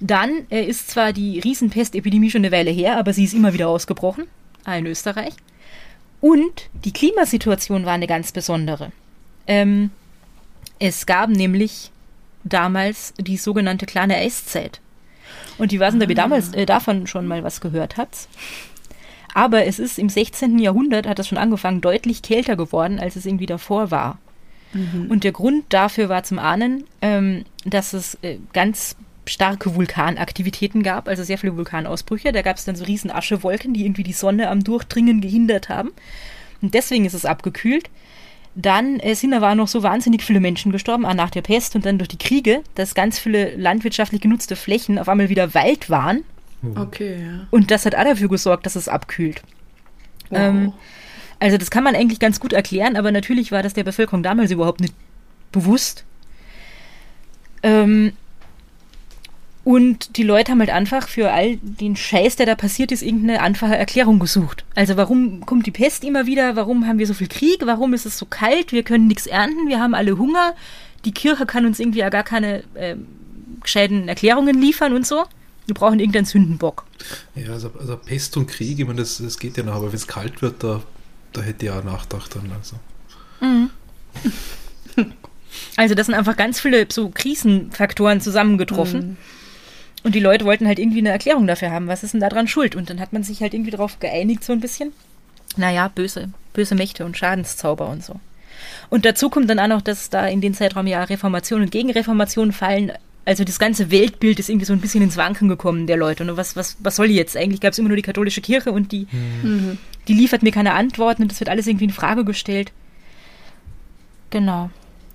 [0.00, 3.68] Dann äh, ist zwar die Riesenpestepidemie schon eine Weile her, aber sie ist immer wieder
[3.68, 4.24] ausgebrochen,
[4.66, 5.34] in Österreich.
[6.20, 8.92] Und die Klimasituation war eine ganz besondere.
[9.46, 9.90] Ähm,
[10.78, 11.90] es gab nämlich
[12.44, 14.80] damals die sogenannte kleine Eiszeit.
[15.58, 18.28] Und die weiß nicht, ob ihr damals äh, davon schon mal was gehört habt.
[19.34, 20.58] Aber es ist im 16.
[20.58, 24.18] Jahrhundert, hat das schon angefangen, deutlich kälter geworden, als es irgendwie davor war.
[25.08, 31.08] Und der Grund dafür war zum einen, ähm, dass es äh, ganz starke Vulkanaktivitäten gab,
[31.08, 32.32] also sehr viele Vulkanausbrüche.
[32.32, 35.92] Da gab es dann so riesen Aschewolken, die irgendwie die Sonne am Durchdringen gehindert haben.
[36.60, 37.88] Und deswegen ist es abgekühlt.
[38.54, 41.86] Dann äh, sind auch noch so wahnsinnig viele Menschen gestorben, auch nach der Pest und
[41.86, 46.24] dann durch die Kriege, dass ganz viele landwirtschaftlich genutzte Flächen auf einmal wieder Wald waren.
[46.76, 47.46] Okay, ja.
[47.50, 49.42] Und das hat auch dafür gesorgt, dass es abkühlt.
[50.30, 50.38] Wow.
[50.38, 50.72] Ähm,
[51.40, 54.50] Also das kann man eigentlich ganz gut erklären, aber natürlich war das der Bevölkerung damals
[54.50, 54.94] überhaupt nicht
[55.52, 56.04] bewusst.
[57.62, 58.12] Ähm,
[59.64, 63.42] und die Leute haben halt einfach für all den Scheiß, der da passiert ist, irgendeine
[63.42, 64.64] einfache Erklärung gesucht.
[64.74, 66.54] Also warum kommt die Pest immer wieder?
[66.56, 67.60] Warum haben wir so viel Krieg?
[67.64, 68.72] Warum ist es so kalt?
[68.72, 69.68] Wir können nichts ernten.
[69.68, 70.54] Wir haben alle Hunger.
[71.04, 72.96] Die Kirche kann uns irgendwie ja gar keine äh,
[73.62, 75.24] gescheiten Erklärungen liefern und so.
[75.66, 76.84] Wir brauchen irgendeinen Sündenbock.
[77.34, 79.96] Ja, also, also Pest und Krieg, ich meine, das, das geht ja noch, aber wenn
[79.96, 80.82] es kalt wird, da,
[81.32, 82.52] da hätte ich auch nachgedacht dann.
[82.52, 82.76] Also.
[83.40, 83.70] Mhm.
[85.76, 89.10] Also das sind einfach ganz viele so Krisenfaktoren zusammengetroffen.
[89.10, 89.16] Mhm.
[90.02, 92.46] Und die Leute wollten halt irgendwie eine Erklärung dafür haben, was ist denn da dran
[92.46, 92.76] schuld?
[92.76, 94.92] Und dann hat man sich halt irgendwie darauf geeinigt, so ein bisschen.
[95.56, 98.20] Naja, böse, böse Mächte und Schadenszauber und so.
[98.90, 102.52] Und dazu kommt dann auch noch, dass da in den Zeitraum ja Reformation und Gegenreformation
[102.52, 102.92] fallen.
[103.26, 106.22] Also das ganze Weltbild ist irgendwie so ein bisschen ins Wanken gekommen der Leute.
[106.24, 107.36] Und was, was, was soll jetzt?
[107.36, 109.78] Eigentlich gab es immer nur die katholische Kirche und die, mhm.
[110.08, 112.72] die liefert mir keine Antworten und das wird alles irgendwie in Frage gestellt.
[114.30, 114.70] Genau.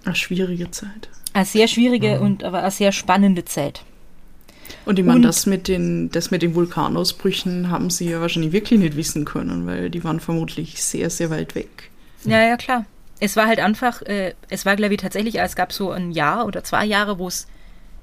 [0.06, 1.10] Eine schwierige Zeit.
[1.34, 2.22] Eine sehr schwierige mhm.
[2.22, 3.84] und aber eine sehr spannende Zeit.
[4.86, 8.80] Und ich meine, das mit, den, das mit den Vulkanausbrüchen haben sie ja wahrscheinlich wirklich
[8.80, 11.90] nicht wissen können, weil die waren vermutlich sehr, sehr weit weg.
[12.26, 12.86] Ja, ja, klar.
[13.20, 16.46] Es war halt einfach, äh, es war, glaube ich, tatsächlich, es gab so ein Jahr
[16.46, 17.48] oder zwei Jahre, wo es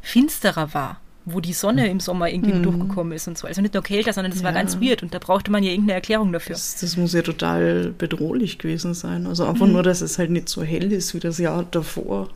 [0.06, 2.62] finsterer war, wo die Sonne im Sommer irgendwie mhm.
[2.62, 3.46] durchgekommen ist und so.
[3.46, 4.46] Also nicht nur kälter, sondern das ja.
[4.46, 6.54] war ganz weird und da brauchte man ja irgendeine Erklärung dafür.
[6.54, 9.26] Das, das muss ja total bedrohlich gewesen sein.
[9.26, 9.72] Also einfach mhm.
[9.72, 12.28] nur, dass es halt nicht so hell ist wie das Jahr davor.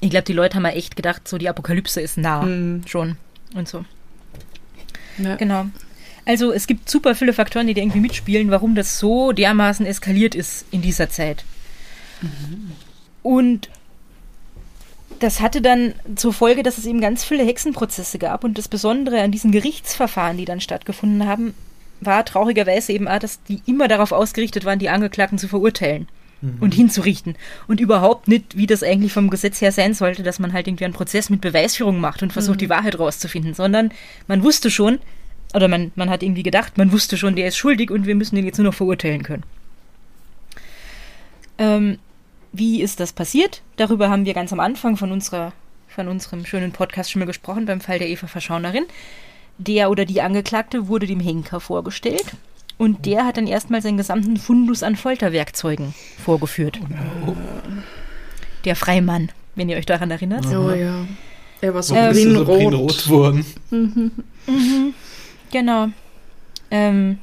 [0.00, 2.82] Ich glaube, die Leute haben ja echt gedacht, so die Apokalypse ist nah mhm.
[2.86, 3.16] schon
[3.54, 3.84] und so.
[5.18, 5.36] Ja.
[5.36, 5.66] Genau.
[6.24, 10.34] Also es gibt super viele Faktoren, die da irgendwie mitspielen, warum das so dermaßen eskaliert
[10.34, 11.44] ist in dieser Zeit.
[12.22, 12.72] Mhm.
[13.22, 13.68] Und
[15.20, 18.44] das hatte dann zur Folge, dass es eben ganz viele Hexenprozesse gab.
[18.44, 21.54] Und das Besondere an diesen Gerichtsverfahren, die dann stattgefunden haben,
[22.00, 26.08] war traurigerweise eben auch, dass die immer darauf ausgerichtet waren, die Angeklagten zu verurteilen
[26.40, 26.56] mhm.
[26.60, 27.36] und hinzurichten.
[27.66, 30.84] Und überhaupt nicht, wie das eigentlich vom Gesetz her sein sollte, dass man halt irgendwie
[30.84, 32.60] einen Prozess mit Beweisführung macht und versucht, mhm.
[32.60, 33.92] die Wahrheit rauszufinden, sondern
[34.26, 34.98] man wusste schon,
[35.54, 38.36] oder man, man hat irgendwie gedacht, man wusste schon, der ist schuldig und wir müssen
[38.36, 39.44] den jetzt nur noch verurteilen können.
[41.58, 41.98] Ähm,
[42.54, 43.62] wie ist das passiert?
[43.76, 45.52] Darüber haben wir ganz am Anfang von unserer
[45.88, 48.84] von unserem schönen Podcast schon mal gesprochen, beim Fall der Eva Verschaunerin.
[49.58, 52.34] Der oder die Angeklagte wurde dem Henker vorgestellt
[52.78, 56.80] und der hat dann erstmal seinen gesamten Fundus an Folterwerkzeugen vorgeführt.
[57.26, 57.34] Oh
[58.64, 60.46] Der Freimann, wenn ihr euch daran erinnert.
[60.46, 61.06] Oh ja.
[61.60, 63.46] Er war so ähm, grün-rot so worden.
[63.70, 64.10] Mhm.
[64.46, 64.94] Mhm.
[65.52, 65.88] Genau.
[66.70, 67.18] Ähm,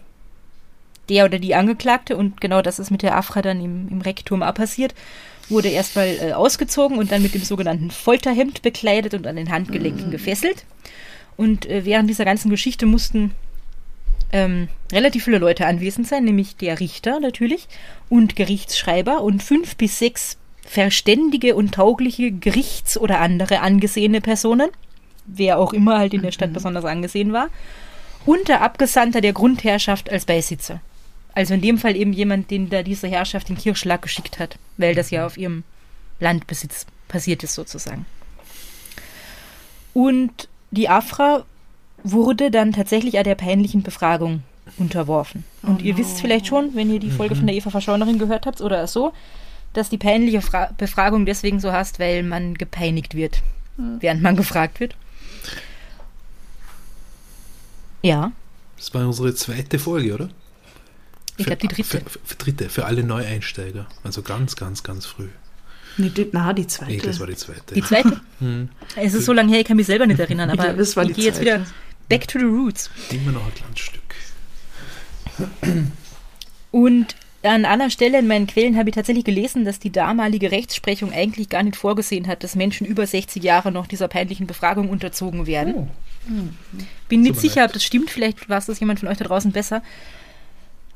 [1.12, 4.42] der oder die Angeklagte, und genau das ist mit der Afra dann im, im Rektum
[4.42, 4.96] auch passiert,
[5.50, 10.08] wurde erstmal äh, ausgezogen und dann mit dem sogenannten Folterhemd bekleidet und an den Handgelenken
[10.08, 10.12] mhm.
[10.12, 10.66] gefesselt.
[11.36, 13.32] Und äh, während dieser ganzen Geschichte mussten
[14.32, 17.68] ähm, relativ viele Leute anwesend sein, nämlich der Richter natürlich
[18.08, 24.70] und Gerichtsschreiber und fünf bis sechs verständige und taugliche Gerichts- oder andere angesehene Personen,
[25.26, 26.54] wer auch immer halt in der Stadt mhm.
[26.54, 27.50] besonders angesehen war,
[28.26, 30.80] und der Abgesandter der Grundherrschaft als Beisitzer.
[31.34, 34.96] Also in dem Fall eben jemand, den da diese Herrschaft den Kirchschlag geschickt hat, weil
[34.96, 35.26] das ja mhm.
[35.26, 35.64] auf ihrem
[36.20, 38.06] Landbesitz passiert ist sozusagen.
[39.94, 41.46] Und die Afra
[42.04, 44.44] wurde dann tatsächlich an der peinlichen Befragung
[44.78, 45.44] unterworfen.
[45.64, 46.00] Und oh ihr no.
[46.00, 47.40] wisst vielleicht schon, wenn ihr die Folge mhm.
[47.40, 49.14] von der Eva Verschaunerin gehört habt oder so,
[49.74, 53.42] dass die peinliche Fra Befragung deswegen so heißt, weil man gepeinigt wird,
[53.78, 53.98] mhm.
[54.00, 54.96] während man gefragt wird.
[58.02, 58.32] Ja.
[58.78, 60.30] Das war unsere zweite Folge, oder?
[61.42, 61.84] Ich glaube, die dritte.
[61.84, 63.88] Für, für, dritte, für alle Neueinsteiger.
[64.04, 65.28] Also ganz, ganz, ganz früh.
[65.98, 66.92] Nee, die, na, die zweite.
[66.92, 67.76] Nee, das war die zweite.
[67.76, 68.22] Die zweite?
[68.40, 68.70] hm.
[68.96, 71.16] Es ist so lange her, ich kann mich selber nicht erinnern, aber ich, glaub, ich
[71.16, 71.66] gehe jetzt wieder
[72.08, 72.90] back to the roots.
[73.10, 74.02] Immer noch ein kleines Stück.
[76.72, 81.12] Und an einer Stelle in meinen Quellen habe ich tatsächlich gelesen, dass die damalige Rechtsprechung
[81.12, 85.48] eigentlich gar nicht vorgesehen hat, dass Menschen über 60 Jahre noch dieser peinlichen Befragung unterzogen
[85.48, 85.74] werden.
[85.76, 85.88] Oh.
[86.28, 86.56] Hm.
[87.10, 88.12] Bin nicht sicher, ob das stimmt.
[88.12, 89.82] Vielleicht war es das jemand von euch da draußen besser.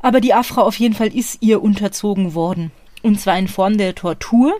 [0.06, 2.70] Aber die Afra auf jeden Fall ist ihr unterzogen worden.
[3.02, 4.54] Und zwar in Form der Tortur.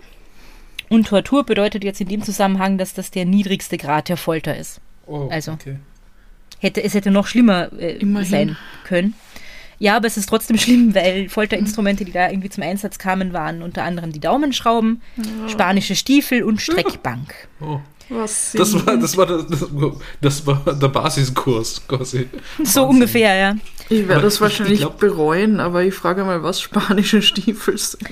[0.88, 4.80] Und Tortur bedeutet jetzt in dem Zusammenhang, dass das der niedrigste Grad der Folter ist.
[5.06, 5.76] Oh, also okay.
[6.58, 9.14] hätte, es hätte noch schlimmer äh, sein können.
[9.78, 13.62] Ja, aber es ist trotzdem schlimm, weil Folterinstrumente, die da irgendwie zum Einsatz kamen, waren
[13.62, 15.00] unter anderem die Daumenschrauben,
[15.46, 17.46] spanische Stiefel und Streckbank.
[17.60, 17.78] Oh.
[18.08, 19.66] Was das war, das, war das,
[20.20, 22.28] das war der Basiskurs quasi.
[22.58, 22.82] So Wahnsinn.
[22.84, 23.56] ungefähr, ja.
[23.88, 28.02] Ich werde das wahrscheinlich glaub, bereuen, aber ich frage mal, was spanische Stiefel sind.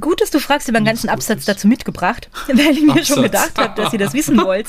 [0.00, 3.08] Gut, dass du fragst, ich habe einen ganzen Absatz dazu mitgebracht, weil ich mir Absatz.
[3.08, 4.66] schon gedacht habe, dass ihr das wissen wollt.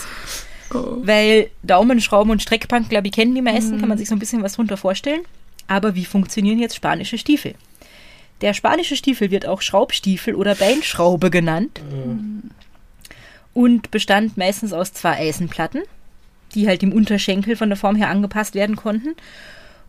[0.74, 0.98] Oh.
[1.04, 3.80] Weil Daumenschrauben und Streckbank, glaube ich, kennen die meisten, mhm.
[3.80, 5.22] kann man sich so ein bisschen was drunter vorstellen.
[5.68, 7.54] Aber wie funktionieren jetzt spanische Stiefel?
[8.42, 11.82] Der spanische Stiefel wird auch Schraubstiefel oder Beinschraube genannt
[13.56, 15.82] und bestand meistens aus zwei Eisenplatten,
[16.54, 19.16] die halt im Unterschenkel von der Form her angepasst werden konnten.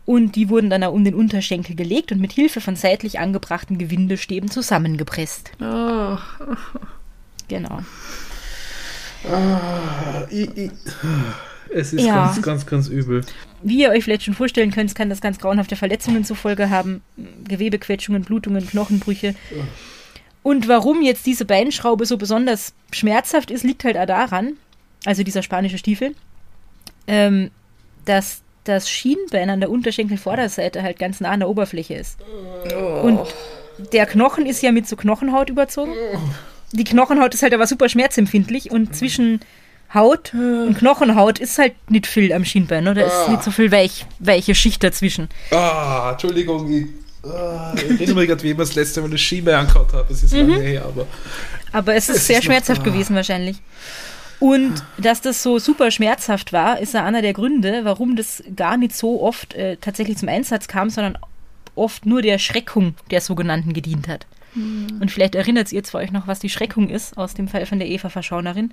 [0.05, 3.77] Und die wurden dann auch um den Unterschenkel gelegt und mit Hilfe von seitlich angebrachten
[3.77, 5.51] Gewindestäben zusammengepresst.
[5.59, 6.17] Oh.
[7.49, 7.79] Genau.
[10.29, 10.71] Ich, ich,
[11.73, 12.27] es ist Ja.
[12.27, 13.25] ganz, ganz, ganz übel.
[13.63, 17.01] Wie ihr euch vielleicht schon vorstellen könnt, kann das ganz grauenhafte Verletzungen zur Folge haben,
[17.45, 19.35] Gewebequetschungen, Blutungen, Knochenbrüche.
[20.47, 24.53] Und warum jetzt diese Beinschraube so besonders schmerzhaft ist, liegt halt auch daran,
[25.03, 26.15] also dieser spanische Stiefel,
[27.05, 27.51] ähm,
[28.05, 32.17] dass das Schienbein an der Unterschenkelvorderseite halt ganz nah an der Oberfläche ist.
[33.03, 33.19] Und
[33.91, 35.91] der Knochen ist ja mit so Knochenhaut überzogen.
[36.71, 39.41] Die Knochenhaut ist halt aber super schmerzempfindlich und zwischen
[39.93, 42.93] Haut und Knochenhaut ist halt nicht viel am Schienbein, ne?
[42.93, 45.27] Da ist nicht so viel weich, weiche Schicht dazwischen.
[45.51, 46.87] Ah, Entschuldigung,
[47.31, 50.11] ah, ich erinnere mich gerade, wie ich mir das letzte Mal eine Schiebe angehauen habe.
[50.11, 51.05] Es ist lange her, aber.
[51.71, 52.83] Aber es ist Es sehr ist noch- schmerzhaft ah.
[52.83, 53.57] gewesen wahrscheinlich.
[54.39, 58.77] Und dass das so super schmerzhaft war, ist ja einer der Gründe, warum das gar
[58.77, 61.17] nicht so oft äh, tatsächlich zum Einsatz kam, sondern
[61.75, 64.25] oft nur der Schreckung der sogenannten gedient hat.
[64.55, 67.77] Und vielleicht erinnert ihr zwar euch noch, was die Schreckung ist aus dem Fall von
[67.77, 68.71] der Eva Verschaunerin.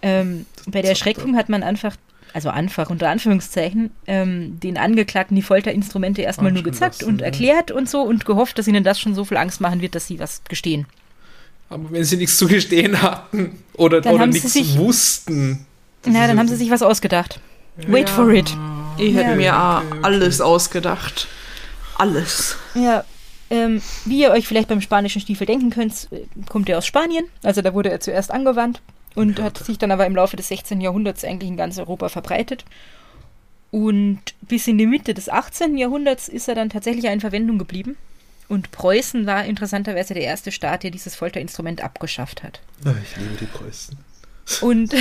[0.00, 1.96] Ähm, bei der Schreckung hat man einfach,
[2.34, 7.26] also einfach unter Anführungszeichen, ähm, den Angeklagten die Folterinstrumente erstmal nur gezackt lassen, und ja.
[7.26, 10.06] erklärt und so und gehofft, dass ihnen das schon so viel Angst machen wird, dass
[10.06, 10.86] sie was gestehen.
[11.68, 15.66] Aber wenn sie nichts zu gestehen hatten oder, Dann oder nichts sich- wussten.
[16.04, 17.40] Na, dann haben sie sich was ausgedacht.
[17.86, 18.14] Wait Ja.
[18.14, 18.54] for it.
[18.98, 19.36] Ich hätte Ja.
[19.36, 19.52] mir
[19.86, 19.98] Okay, okay.
[20.02, 21.28] alles ausgedacht.
[21.96, 22.56] Alles.
[22.74, 23.04] Ja,
[23.50, 27.24] ähm, wie ihr euch vielleicht beim spanischen Stiefel denken könnt, äh, kommt er aus Spanien.
[27.42, 28.80] Also da wurde er zuerst angewandt
[29.14, 30.80] und hat sich dann aber im Laufe des 16.
[30.80, 32.64] Jahrhunderts eigentlich in ganz Europa verbreitet.
[33.70, 35.78] Und bis in die Mitte des 18.
[35.78, 37.96] Jahrhunderts ist er dann tatsächlich in Verwendung geblieben.
[38.48, 42.60] Und Preußen war interessanterweise der erste Staat, der dieses Folterinstrument abgeschafft hat.
[43.02, 43.96] Ich liebe die Preußen.
[44.60, 44.94] Und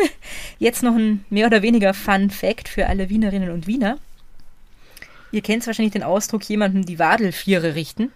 [0.58, 3.98] jetzt noch ein mehr oder weniger Fun Fact für alle Wienerinnen und Wiener.
[5.32, 8.12] Ihr kennt wahrscheinlich den Ausdruck, jemandem die Wadelviere richten.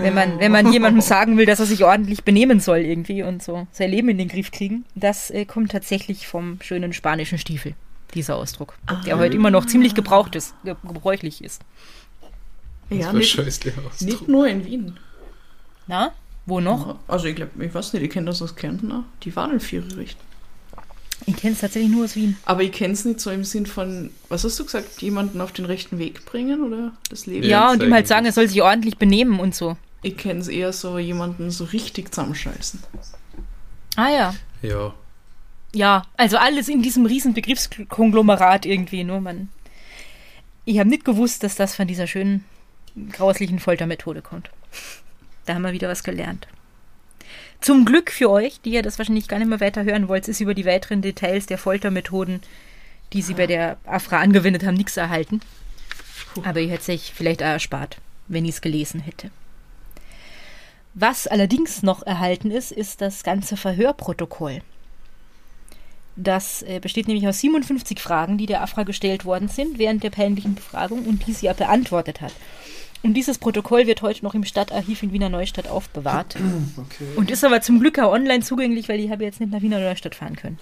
[0.00, 3.42] Wenn man, wenn man jemandem sagen will, dass er sich ordentlich benehmen soll irgendwie und
[3.42, 7.74] so sein Leben in den Griff kriegen, das äh, kommt tatsächlich vom schönen spanischen Stiefel,
[8.14, 11.62] dieser Ausdruck, der heute immer noch ziemlich gebraucht ist, ge- gebräuchlich ist.
[12.88, 13.38] Das Ja, nicht,
[14.00, 14.98] nicht nur in Wien.
[15.86, 16.12] Na,
[16.46, 16.96] wo noch?
[17.06, 19.04] Also ich glaube, ich weiß nicht, ich kenne das aus Kärnten.
[19.22, 20.20] Die Wadelviere richten.
[21.26, 22.36] Ich kenne es tatsächlich nur aus Wien.
[22.44, 25.52] Aber ich kenne es nicht so im Sinn von, was hast du gesagt, jemanden auf
[25.52, 27.46] den rechten Weg bringen oder das Leben?
[27.46, 29.76] Ja, und ihm halt sagen, er soll sich ordentlich benehmen und so.
[30.02, 32.82] Ich kenne es eher so, jemanden so richtig zusammenscheißen.
[33.96, 34.34] Ah ja.
[34.62, 34.94] Ja.
[35.74, 39.48] Ja, also alles in diesem riesen Begriffskonglomerat irgendwie, nur man.
[40.64, 42.44] Ich habe nicht gewusst, dass das von dieser schönen,
[43.12, 44.50] grauslichen Foltermethode kommt.
[45.46, 46.46] Da haben wir wieder was gelernt.
[47.62, 50.40] Zum Glück für euch, die ihr das wahrscheinlich gar nicht mehr weiter hören wollt, ist
[50.40, 52.40] über die weiteren Details der Foltermethoden,
[53.12, 55.40] die sie bei der Afra angewendet haben, nichts erhalten.
[56.42, 59.30] Aber ihr hättet sich vielleicht auch erspart, wenn ich es gelesen hätte.
[60.94, 64.60] Was allerdings noch erhalten ist, ist das ganze Verhörprotokoll.
[66.16, 70.10] Das äh, besteht nämlich aus 57 Fragen, die der Afra gestellt worden sind während der
[70.10, 72.32] peinlichen Befragung und die sie ja beantwortet hat.
[73.02, 76.36] Und dieses Protokoll wird heute noch im Stadtarchiv in Wiener Neustadt aufbewahrt.
[76.76, 77.04] Okay.
[77.16, 79.78] Und ist aber zum Glück auch online zugänglich, weil ich habe jetzt nicht nach Wiener
[79.78, 80.58] Neustadt fahren können.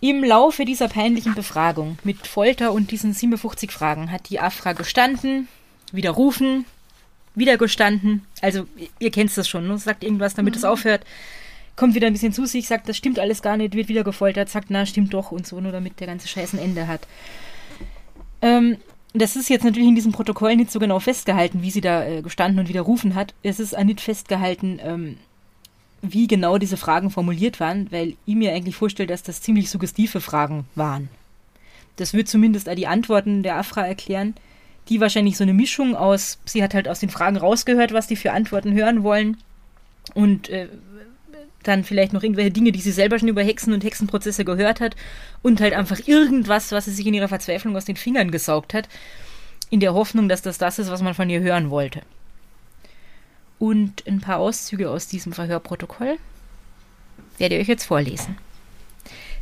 [0.00, 5.48] Im Laufe dieser peinlichen Befragung mit Folter und diesen 57 Fragen hat die Afra gestanden,
[5.92, 6.64] widerrufen,
[7.34, 8.24] wieder gestanden.
[8.40, 8.66] Also
[8.98, 9.78] ihr kennt das schon, ne?
[9.78, 11.04] sagt irgendwas, damit es aufhört.
[11.76, 14.48] Kommt wieder ein bisschen zu sich, sagt, das stimmt alles gar nicht, wird wieder gefoltert,
[14.48, 17.06] sagt, na, stimmt doch und so, nur damit der ganze Scheiß ein Ende hat.
[18.42, 18.78] Ähm,
[19.12, 22.22] das ist jetzt natürlich in diesem Protokoll nicht so genau festgehalten, wie sie da äh,
[22.22, 23.34] gestanden und widerrufen hat.
[23.42, 25.16] Es ist auch nicht festgehalten, ähm,
[26.02, 30.20] wie genau diese Fragen formuliert waren, weil ich mir eigentlich vorstelle, dass das ziemlich suggestive
[30.20, 31.08] Fragen waren.
[31.96, 34.34] Das wird zumindest all die Antworten der Afra erklären,
[34.88, 38.16] die wahrscheinlich so eine Mischung aus, sie hat halt aus den Fragen rausgehört, was die
[38.16, 39.36] für Antworten hören wollen
[40.14, 40.68] und äh,
[41.62, 44.96] dann vielleicht noch irgendwelche Dinge, die sie selber schon über Hexen und Hexenprozesse gehört hat
[45.42, 48.88] und halt einfach irgendwas, was sie sich in ihrer Verzweiflung aus den Fingern gesaugt hat,
[49.68, 52.02] in der Hoffnung, dass das das ist, was man von ihr hören wollte.
[53.58, 56.16] Und ein paar Auszüge aus diesem Verhörprotokoll
[57.38, 58.38] werde ich euch jetzt vorlesen.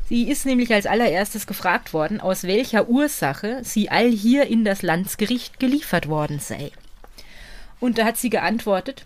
[0.09, 4.83] Sie ist nämlich als allererstes gefragt worden, aus welcher Ursache sie all hier in das
[4.83, 6.73] Landsgericht geliefert worden sei.
[7.79, 9.05] Und da hat sie geantwortet,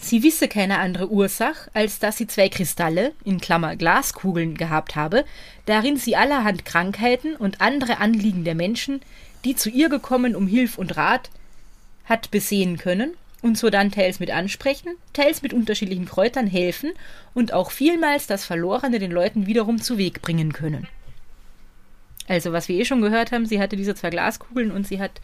[0.00, 5.24] sie wisse keine andere Ursache, als dass sie zwei Kristalle, in Klammer Glaskugeln, gehabt habe,
[5.66, 9.00] darin sie allerhand Krankheiten und andere Anliegen der Menschen,
[9.44, 11.30] die zu ihr gekommen um Hilf und Rat,
[12.04, 16.92] hat besehen können und so dann teils mit ansprechen, teils mit unterschiedlichen Kräutern helfen
[17.34, 20.88] und auch vielmals das Verlorene den Leuten wiederum zu Weg bringen können.
[22.26, 25.20] Also, was wir eh schon gehört haben, sie hatte diese zwei Glaskugeln und sie hat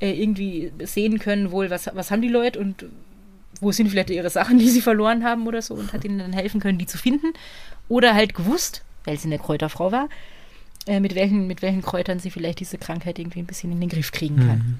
[0.00, 2.84] äh, irgendwie sehen können, wohl, was, was haben die Leute und
[3.60, 6.32] wo sind vielleicht ihre Sachen, die sie verloren haben oder so und hat ihnen dann
[6.32, 7.32] helfen können, die zu finden.
[7.88, 10.08] Oder halt gewusst, weil sie eine Kräuterfrau war,
[10.86, 13.88] äh, mit, welchen, mit welchen Kräutern sie vielleicht diese Krankheit irgendwie ein bisschen in den
[13.88, 14.58] Griff kriegen kann.
[14.58, 14.78] Mhm.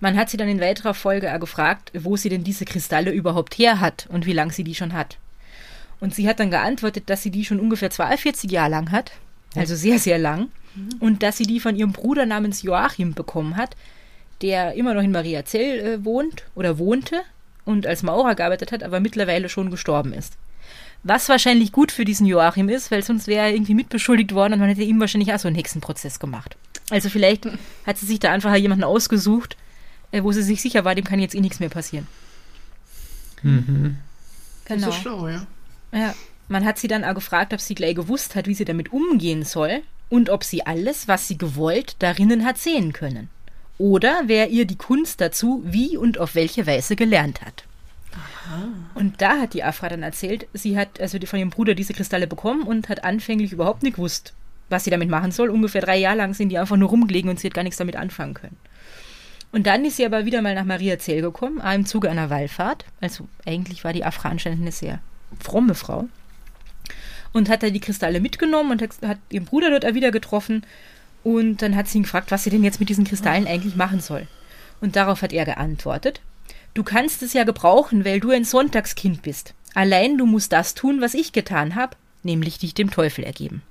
[0.00, 3.56] Man hat sie dann in weiterer Folge auch gefragt, wo sie denn diese Kristalle überhaupt
[3.56, 5.16] her hat und wie lange sie die schon hat.
[6.00, 9.12] Und sie hat dann geantwortet, dass sie die schon ungefähr 42 Jahre lang hat,
[9.54, 10.88] also sehr, sehr lang, mhm.
[10.98, 13.76] und dass sie die von ihrem Bruder namens Joachim bekommen hat,
[14.42, 17.22] der immer noch in Mariazell äh, wohnt oder wohnte
[17.64, 20.36] und als Maurer gearbeitet hat, aber mittlerweile schon gestorben ist.
[21.04, 24.60] Was wahrscheinlich gut für diesen Joachim ist, weil sonst wäre er irgendwie mitbeschuldigt worden und
[24.60, 26.56] man hätte ihm wahrscheinlich auch so einen Hexenprozess gemacht.
[26.90, 27.46] Also vielleicht
[27.86, 29.56] hat sie sich da einfach jemanden ausgesucht,
[30.12, 32.06] äh, wo sie sich sicher war, dem kann jetzt eh nichts mehr passieren.
[33.42, 33.96] Mhm.
[34.64, 34.86] Genau.
[34.86, 35.46] Das ist schlau, ja.
[35.92, 36.14] Ja,
[36.48, 39.42] man hat sie dann auch gefragt, ob sie gleich gewusst hat, wie sie damit umgehen
[39.42, 43.28] soll und ob sie alles, was sie gewollt, darinnen hat sehen können.
[43.82, 47.64] Oder wer ihr die Kunst dazu wie und auf welche Weise gelernt hat.
[48.12, 48.68] Aha.
[48.94, 52.28] Und da hat die Afra dann erzählt, sie hat also von ihrem Bruder diese Kristalle
[52.28, 54.34] bekommen und hat anfänglich überhaupt nicht gewusst,
[54.68, 55.50] was sie damit machen soll.
[55.50, 57.96] Ungefähr drei Jahre lang sind die einfach nur rumgelegen und sie hat gar nichts damit
[57.96, 58.56] anfangen können.
[59.50, 62.84] Und dann ist sie aber wieder mal nach Maria Zell gekommen, im Zuge einer Wallfahrt.
[63.00, 65.00] Also eigentlich war die Afra anscheinend eine sehr
[65.40, 66.08] fromme Frau.
[67.32, 70.62] Und hat da die Kristalle mitgenommen und hat, hat ihren Bruder dort auch wieder getroffen.
[71.24, 74.00] Und dann hat sie ihn gefragt, was sie denn jetzt mit diesen Kristallen eigentlich machen
[74.00, 74.26] soll.
[74.80, 76.20] Und darauf hat er geantwortet,
[76.74, 79.54] du kannst es ja gebrauchen, weil du ein Sonntagskind bist.
[79.74, 83.62] Allein du musst das tun, was ich getan habe, nämlich dich dem Teufel ergeben.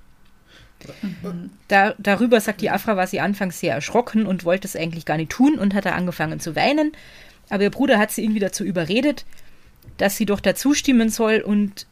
[1.68, 5.18] Da, darüber, sagt die Afra, war sie anfangs sehr erschrocken und wollte es eigentlich gar
[5.18, 6.94] nicht tun und hat da angefangen zu weinen.
[7.50, 9.26] Aber ihr Bruder hat sie irgendwie dazu überredet,
[9.98, 11.86] dass sie doch dazu stimmen soll und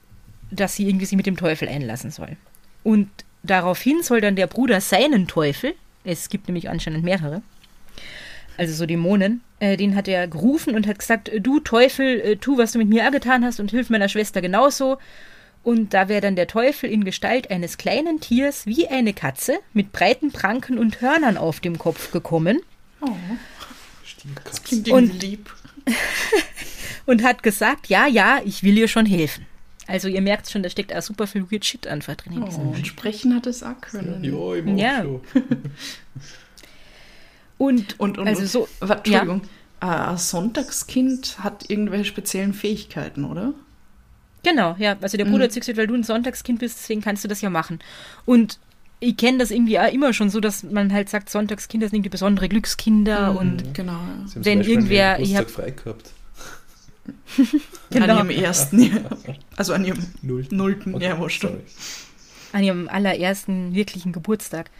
[0.50, 2.36] dass sie irgendwie sich mit dem Teufel einlassen soll.
[2.84, 3.10] Und
[3.44, 5.74] daraufhin soll dann der Bruder seinen Teufel,
[6.04, 7.42] es gibt nämlich anscheinend mehrere,
[8.58, 12.58] also so Dämonen, äh, den hat er gerufen und hat gesagt, du Teufel, äh, tu,
[12.58, 14.98] was du mit mir getan hast und hilf meiner Schwester genauso.
[15.64, 19.92] Und da wäre dann der Teufel in Gestalt eines kleinen Tiers wie eine Katze mit
[19.92, 22.60] breiten Pranken und Hörnern auf dem Kopf gekommen.
[23.02, 23.10] Oh.
[24.44, 25.54] Das klingt und, lieb.
[27.06, 29.46] und hat gesagt, ja, ja, ich will ihr schon helfen.
[29.90, 32.34] Also ihr merkt schon, da steckt auch super viel Weird Shit einfach drin.
[32.34, 34.24] In oh, und sprechen hat es auch können.
[34.24, 35.04] Ja, im ja.
[37.58, 39.42] und, und, und, also so, Entschuldigung,
[39.82, 40.12] ja.
[40.12, 43.54] ein Sonntagskind hat irgendwelche speziellen Fähigkeiten, oder?
[44.44, 44.96] Genau, ja.
[45.02, 45.44] Also der Bruder mhm.
[45.44, 47.80] hat sich gesagt, weil du ein Sonntagskind bist, deswegen kannst du das ja machen.
[48.26, 48.60] Und
[49.00, 52.10] ich kenne das irgendwie auch immer schon so, dass man halt sagt, Sonntagskinder sind irgendwie
[52.10, 54.26] besondere Glückskinder mhm, und genau, ja.
[54.36, 55.20] wenn irgendwer.
[55.20, 56.12] Ich habe frei gehabt.
[57.90, 58.20] genau.
[58.20, 59.34] An ihrem ersten, ja.
[59.60, 61.46] also an ihrem nullten, nullten okay, ja, wurscht.
[62.54, 64.72] An ihrem allerersten wirklichen Geburtstag.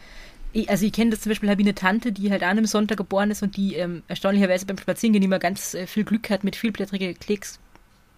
[0.54, 2.64] Ich, also ich kenne das zum Beispiel, habe ich eine Tante, die halt an einem
[2.64, 6.44] Sonntag geboren ist und die ähm, erstaunlicherweise beim Spazierengehen immer ganz äh, viel Glück hat
[6.44, 7.58] mit vielblättrige Klecks,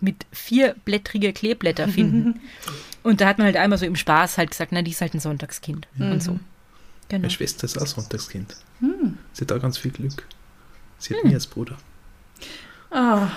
[0.01, 2.41] mit vierblättrige Kleeblätter finden.
[3.03, 5.15] und da hat man halt einmal so im Spaß halt gesagt, na, die ist halt
[5.15, 6.13] ein Sonntagskind mhm.
[6.13, 6.39] und so.
[7.09, 7.23] Genau.
[7.23, 8.55] Meine Schwester ist auch Sonntagskind.
[8.79, 9.19] Mhm.
[9.33, 10.29] Sie hat auch ganz viel Glück.
[10.99, 11.31] Sie hat mhm.
[11.31, 11.77] mich als Bruder.
[12.93, 13.31] Ah.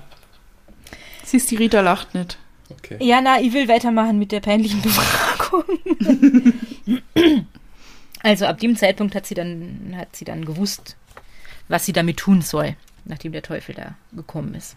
[1.30, 2.38] Siehst, die Rita lacht nicht.
[2.70, 2.96] Okay.
[2.98, 5.62] Ja, na, ich will weitermachen mit der peinlichen Befragung.
[8.20, 10.96] also ab dem Zeitpunkt hat sie dann, hat sie dann gewusst,
[11.68, 14.74] was sie damit tun soll, nachdem der Teufel da gekommen ist.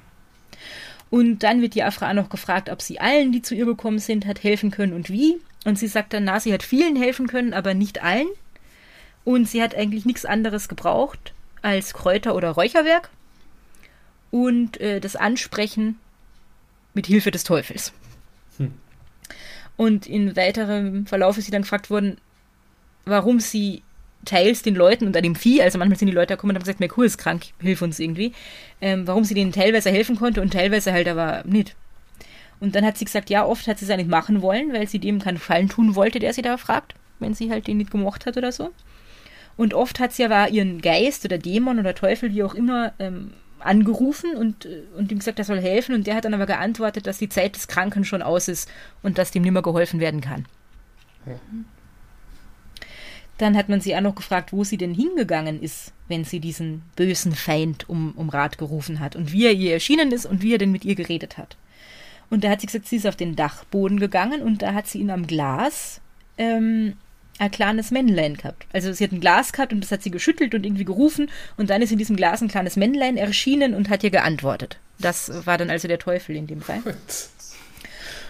[1.09, 4.27] Und dann wird die Afra noch gefragt, ob sie allen, die zu ihr gekommen sind,
[4.27, 5.39] hat helfen können und wie.
[5.65, 8.27] Und sie sagt dann, na, sie hat vielen helfen können, aber nicht allen.
[9.23, 13.09] Und sie hat eigentlich nichts anderes gebraucht als Kräuter oder Räucherwerk
[14.29, 15.97] und äh, das Ansprechen
[16.93, 17.93] mit Hilfe des Teufels.
[18.57, 18.74] Hm.
[19.78, 22.17] Und in weiterem Verlauf ist sie dann gefragt worden,
[23.05, 23.84] warum sie
[24.26, 26.80] teils den Leuten und dem Vieh, also manchmal sind die Leute gekommen und haben gesagt,
[26.80, 28.34] Merkur ist krank, hilf uns irgendwie,
[28.80, 31.76] ähm, warum sie denen teilweise helfen konnte und teilweise halt aber nicht.
[32.59, 34.99] Und dann hat sie gesagt, ja, oft hat sie es nicht machen wollen, weil sie
[34.99, 38.26] dem keinen Gefallen tun wollte, der sie da fragt, wenn sie halt den nicht gemocht
[38.26, 38.72] hat oder so.
[39.57, 43.34] Und oft hat sie aber ihren Geist oder Dämon oder Teufel, wie auch immer, ähm,
[43.66, 45.95] angerufen und, äh, und ihm gesagt, er soll helfen.
[45.95, 48.70] Und der hat dann aber geantwortet, dass die Zeit des Kranken schon aus ist
[49.01, 50.45] und dass dem nimmer geholfen werden kann.
[51.26, 51.36] Ja.
[53.38, 56.84] Dann hat man sie auch noch gefragt, wo sie denn hingegangen ist, wenn sie diesen
[56.95, 60.53] bösen Feind um, um Rat gerufen hat und wie er ihr erschienen ist und wie
[60.53, 61.57] er denn mit ihr geredet hat.
[62.30, 64.99] Und da hat sie gesagt, sie ist auf den Dachboden gegangen und da hat sie
[64.99, 65.99] ihn am Glas
[66.38, 66.93] ähm,
[67.39, 68.65] ein kleines Männlein gehabt.
[68.73, 71.69] Also sie hat ein Glas gehabt und das hat sie geschüttelt und irgendwie gerufen und
[71.69, 74.77] dann ist in diesem Glas ein kleines Männlein erschienen und hat ihr geantwortet.
[74.99, 76.81] Das war dann also der Teufel in dem Fall.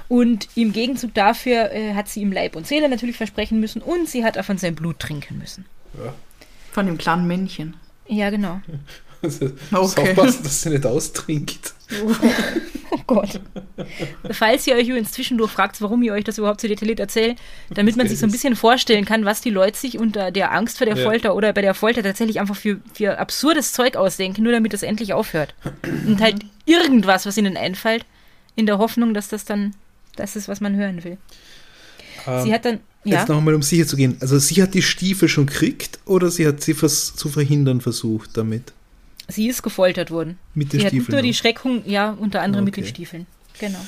[0.09, 4.07] Und im Gegenzug dafür äh, hat sie ihm Leib und Seele natürlich versprechen müssen und
[4.09, 5.65] sie hat auch von seinem Blut trinken müssen.
[5.97, 6.13] Ja.
[6.71, 7.75] Von dem kleinen Männchen.
[8.07, 8.61] Ja, genau.
[9.21, 10.09] Also, Okay.
[10.11, 11.72] Aufpassen, dass sie nicht austrinkt.
[12.93, 13.41] Oh Gott.
[14.31, 17.35] Falls ihr euch übrigens zwischendurch fragt, warum ich euch das überhaupt so detailliert erzähle,
[17.73, 20.77] damit man sich so ein bisschen vorstellen kann, was die Leute sich unter der Angst
[20.77, 21.03] vor der Ja.
[21.03, 24.83] Folter oder bei der Folter tatsächlich einfach für, für absurdes Zeug ausdenken, nur damit das
[24.83, 25.55] endlich aufhört.
[26.05, 28.05] Und halt irgendwas, was ihnen einfällt,
[28.55, 29.73] in der Hoffnung, dass das dann
[30.15, 31.17] das ist, was man hören will.
[32.27, 34.17] Ähm, Sie hat dann, ja, Jetzt noch einmal, um sicher zu gehen.
[34.19, 38.71] Also sie hat die Stiefel schon gekriegt oder sie hat sie zu verhindern versucht damit?
[39.27, 40.37] Sie ist gefoltert worden.
[40.53, 41.11] Mit den Sie Stiefeln.
[41.11, 41.35] nur die noch?
[41.37, 42.89] Schreckung, ja, unter anderem mit den Okay.
[42.91, 43.27] Stiefeln.
[43.59, 43.79] Genau.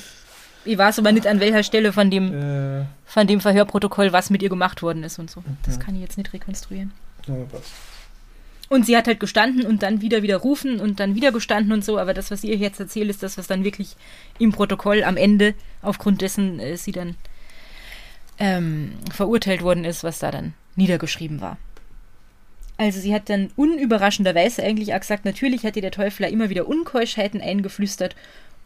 [0.64, 4.42] Ich weiß aber nicht, an welcher Stelle von dem Äh, von dem Verhörprotokoll, was mit
[4.42, 5.42] ihr gemacht worden ist und so.
[5.64, 6.90] Das kann ich jetzt nicht rekonstruieren.
[7.28, 7.70] ja, passt.
[8.68, 12.00] Und sie hat halt gestanden und dann wieder widerrufen und dann wieder gestanden und so,
[12.00, 13.94] aber das, was ihr jetzt erzählt, ist das, was dann wirklich
[14.40, 17.14] im Protokoll am Ende, aufgrund dessen äh, sie dann
[18.38, 21.58] ähm, verurteilt worden ist, was da dann niedergeschrieben war.
[22.78, 26.68] Also sie hat dann unüberraschenderweise eigentlich auch gesagt, natürlich hat ihr der Teufel immer wieder
[26.68, 28.14] Unkeuschheiten eingeflüstert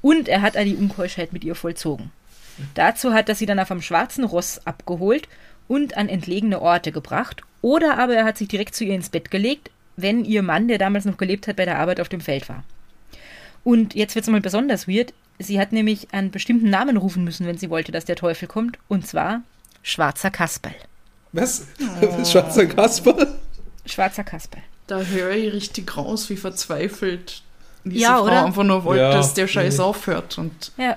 [0.03, 2.11] und er hat auch die Unkeuschheit mit ihr vollzogen.
[2.75, 5.29] Dazu hat er sie dann auf einem schwarzen Ross abgeholt
[5.69, 7.43] und an entlegene Orte gebracht.
[7.63, 10.79] Oder aber er hat sich direkt zu ihr ins Bett gelegt, wenn ihr Mann, der
[10.79, 12.65] damals noch gelebt hat, bei der Arbeit auf dem Feld war.
[13.63, 15.13] Und jetzt wird es mal besonders weird.
[15.39, 18.79] Sie hat nämlich einen bestimmten Namen rufen müssen, wenn sie wollte, dass der Teufel kommt.
[18.89, 19.43] Und zwar
[19.83, 20.75] Schwarzer Kasperl.
[21.33, 21.67] Was?
[22.31, 23.39] Schwarzer Kasper?
[23.91, 24.63] Schwarzer Kasperl.
[24.87, 27.43] Da höre ich richtig raus, wie verzweifelt
[27.85, 28.45] diese Ja, Frau oder?
[28.47, 29.83] einfach nur wollte, Ja, dass der Scheiß nee.
[29.85, 30.39] aufhört.
[30.39, 30.97] Und Ja,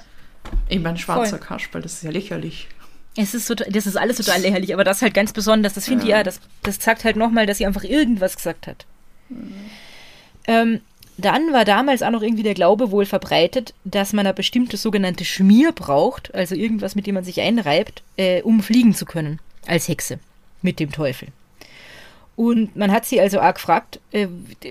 [0.69, 1.47] ich meine, schwarzer Voll.
[1.47, 2.67] Kasperl, das ist ja lächerlich.
[3.15, 5.73] Es ist total, das ist alles total lächerlich, aber das halt ganz besonders.
[5.73, 8.85] Das finde ich ja, das, das zeigt halt nochmal, dass sie einfach irgendwas gesagt hat.
[10.45, 10.81] Ähm,
[11.17, 15.25] dann war damals auch noch irgendwie der Glaube wohl verbreitet, dass man eine bestimmte sogenannte
[15.25, 19.87] Schmier braucht, also irgendwas, mit dem man sich einreibt, äh, um fliegen zu können, als
[19.87, 20.19] Hexe
[20.63, 21.27] mit dem Teufel.
[22.35, 24.27] Und man hat sie also auch gefragt, äh,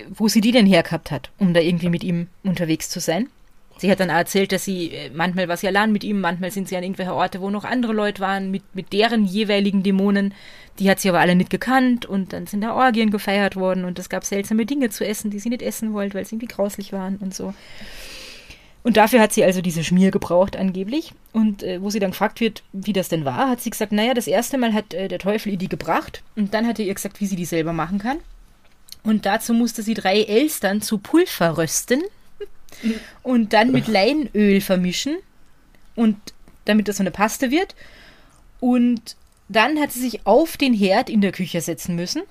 [0.09, 3.29] wo sie die denn hergehabt hat, um da irgendwie mit ihm unterwegs zu sein.
[3.77, 6.51] Sie hat dann auch erzählt, dass sie äh, manchmal war sie allein mit ihm, manchmal
[6.51, 10.33] sind sie an irgendwelche Orte, wo noch andere Leute waren, mit, mit deren jeweiligen Dämonen.
[10.79, 13.99] Die hat sie aber alle nicht gekannt und dann sind da Orgien gefeiert worden und
[13.99, 16.93] es gab seltsame Dinge zu essen, die sie nicht essen wollte, weil sie irgendwie grauslich
[16.93, 17.53] waren und so.
[18.83, 21.13] Und dafür hat sie also diese Schmier gebraucht angeblich.
[21.31, 24.13] Und äh, wo sie dann gefragt wird, wie das denn war, hat sie gesagt, naja,
[24.13, 26.93] das erste Mal hat äh, der Teufel ihr die gebracht und dann hat er ihr
[26.93, 28.17] gesagt, wie sie die selber machen kann.
[29.03, 32.03] Und dazu musste sie drei Elstern zu Pulver rösten
[33.23, 35.17] und dann mit Leinöl vermischen
[35.95, 36.17] und
[36.65, 37.75] damit das so eine Paste wird.
[38.59, 39.15] Und
[39.49, 42.23] dann hat sie sich auf den Herd in der Küche setzen müssen.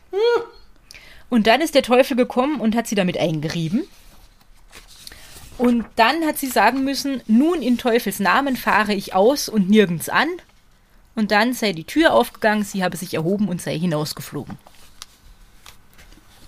[1.29, 3.85] Und dann ist der Teufel gekommen und hat sie damit eingerieben.
[5.59, 10.09] Und dann hat sie sagen müssen, nun in Teufels Namen fahre ich aus und nirgends
[10.09, 10.29] an.
[11.15, 14.57] Und dann sei die Tür aufgegangen, sie habe sich erhoben und sei hinausgeflogen.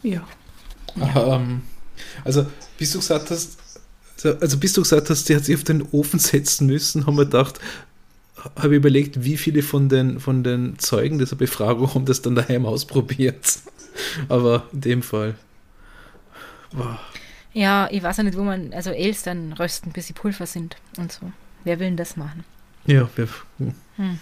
[0.03, 0.27] Ja.
[0.97, 1.63] Ähm,
[2.25, 2.47] also,
[2.79, 3.59] bis du gesagt hast,
[4.25, 7.25] also, bis du gesagt hast, sie hat sich auf den Ofen setzen müssen, haben wir
[7.25, 7.61] gedacht,
[8.57, 12.35] habe ich überlegt, wie viele von den, von den Zeugen dieser Befragung haben das dann
[12.35, 13.59] daheim ausprobiert.
[14.29, 15.35] Aber in dem Fall.
[16.73, 16.99] Wow.
[17.55, 21.13] Ja, ich weiß ja nicht, wo man, also Elstern rösten, bis sie Pulver sind und
[21.13, 21.33] so.
[21.65, 22.45] Wer will denn das machen?
[22.87, 23.29] Ja, wir,
[23.97, 24.19] hm.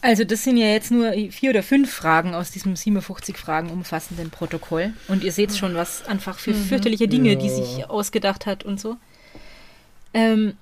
[0.00, 4.30] Also das sind ja jetzt nur vier oder fünf Fragen aus diesem 57 Fragen umfassenden
[4.30, 4.92] Protokoll.
[5.08, 7.54] Und ihr seht schon, was einfach für fürchterliche Dinge, die Ja.
[7.56, 8.96] sich ausgedacht hat und so.
[10.12, 10.54] Ähm,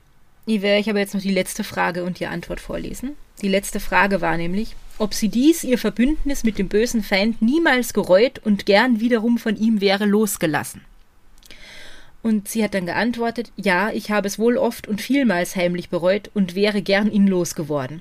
[0.47, 3.17] ich werde euch aber jetzt noch die letzte Frage und die Antwort vorlesen.
[3.43, 7.93] Die letzte Frage war nämlich, ob sie dies, ihr Verbündnis mit dem bösen Feind, niemals
[7.93, 10.83] gereut und gern wiederum von ihm wäre losgelassen.
[12.23, 16.31] Und sie hat dann geantwortet, ja, ich habe es wohl oft und vielmals heimlich bereut
[16.35, 18.01] und wäre gern ihn losgeworden.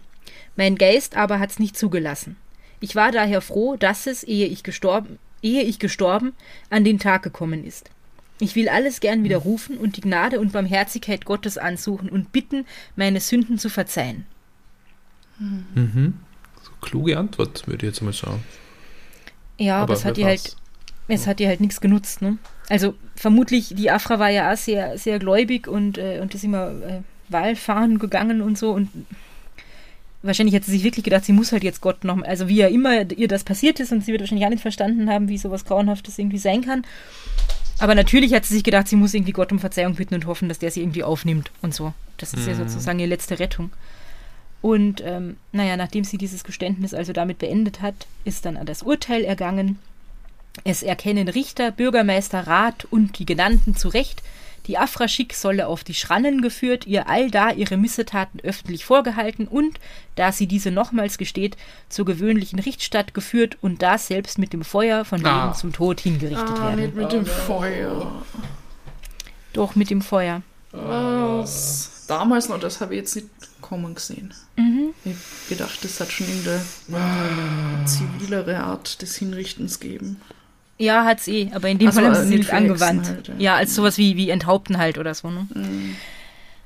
[0.56, 2.36] Mein Geist aber hat's nicht zugelassen.
[2.80, 6.34] Ich war daher froh, dass es, ehe ich gestorben, ehe ich gestorben,
[6.70, 7.90] an den Tag gekommen ist.
[8.40, 12.66] Ich will alles gern widerrufen und die Gnade und Barmherzigkeit Gottes ansuchen und bitten,
[12.96, 14.26] meine Sünden zu verzeihen.
[15.40, 16.16] mhm.
[16.64, 18.44] so kluge Antwort, würde ich jetzt mal sagen.
[19.60, 20.56] Ja, aber, Aber es hat ihr halt,
[21.08, 22.40] es hat ihr halt nichts genutzt, ne?
[22.72, 26.70] Also vermutlich, die Afra war ja auch sehr, sehr gläubig und, äh, und ist immer
[26.70, 28.90] äh, Wahlfahren gegangen und so und
[30.24, 32.68] wahrscheinlich hat sie sich wirklich gedacht, sie muss halt jetzt Gott noch, also wie ja
[32.68, 35.66] immer ihr das passiert ist und sie wird wahrscheinlich auch nicht verstanden haben, wie sowas
[35.66, 36.86] Grauenhaftes irgendwie sein kann.
[37.80, 40.48] Aber natürlich hat sie sich gedacht, sie muss irgendwie Gott um Verzeihung bitten und hoffen,
[40.48, 41.94] dass der sie irgendwie aufnimmt und so.
[42.18, 42.70] Das ist ja Mhm.
[42.70, 43.72] sozusagen ihre letzte Rettung.
[44.62, 48.84] Und ähm, naja, nachdem sie dieses Geständnis also damit beendet hat, ist dann an das
[48.84, 49.80] Urteil ergangen.
[50.64, 54.22] Es erkennen Richter, Bürgermeister, Rat und die Genannten zu Recht,
[54.68, 59.80] die Afra Schick solle auf die Schrannen geführt, ihr allda ihre Missetaten öffentlich vorgehalten und,
[60.16, 61.58] da sie diese nochmals gesteht,
[61.90, 65.54] zur gewöhnlichen Richtstatt geführt und da selbst mit dem Feuer von Leben Ah.
[65.54, 66.82] zum Tod hingerichtet Ah, werden.
[66.82, 68.22] nicht mit dem Feuer.
[69.54, 70.44] Doch mit dem Feuer.
[70.72, 72.06] Was?
[72.08, 73.28] Damals noch, das habe ich jetzt nicht
[73.62, 74.34] kommen gesehen.
[74.58, 74.94] Mhm.
[75.06, 80.22] Ich hab gedacht, das hat schon irgendeine zivilere Art des Hinrichtens gegeben.
[80.82, 83.08] Ja, hat's eh, aber in dem Ach so, Fall haben äh, sie es nicht angewandt.
[83.08, 83.34] halt, ja.
[83.38, 83.56] ja.
[83.56, 85.48] als sowas wie, wie Enthaupten halt oder so, ne?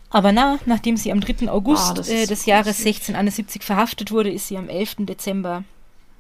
[0.10, 1.50] Aber na, nachdem sie am 3.
[1.50, 2.96] August das äh, des Jahres gruselig.
[2.98, 4.96] 1671 verhaftet wurde, ist sie am 11.
[5.00, 5.64] Dezember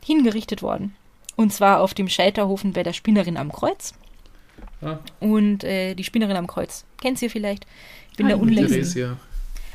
[0.03, 0.95] hingerichtet worden.
[1.37, 3.93] Und zwar auf dem Scheiterhofen bei der Spinnerin am Kreuz.
[4.81, 4.97] Ah.
[5.19, 7.65] Und äh, die Spinnerin am Kreuz, kennt ihr vielleicht?
[8.11, 8.73] Ich bin Ah, da unlängst.
[8.73, 9.17] Theresia.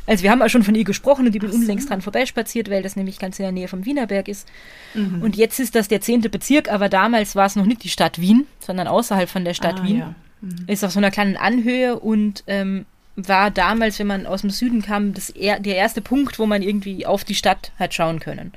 [0.07, 1.57] Also wir haben auch schon von ihr gesprochen und ich bin so.
[1.57, 4.49] unlängst dran vorbeispaziert, weil das nämlich ganz in der Nähe vom Wienerberg ist.
[4.95, 5.23] Mhm.
[5.23, 8.21] Und jetzt ist das der zehnte Bezirk, aber damals war es noch nicht die Stadt
[8.21, 9.99] Wien, sondern außerhalb von der Stadt ah, Wien.
[9.99, 10.15] Ja.
[10.41, 10.65] Mhm.
[10.67, 12.87] Ist auf so einer kleinen Anhöhe und ähm,
[13.17, 16.63] war damals, wenn man aus dem Süden kam, das er, der erste Punkt, wo man
[16.63, 18.53] irgendwie auf die Stadt hat schauen können.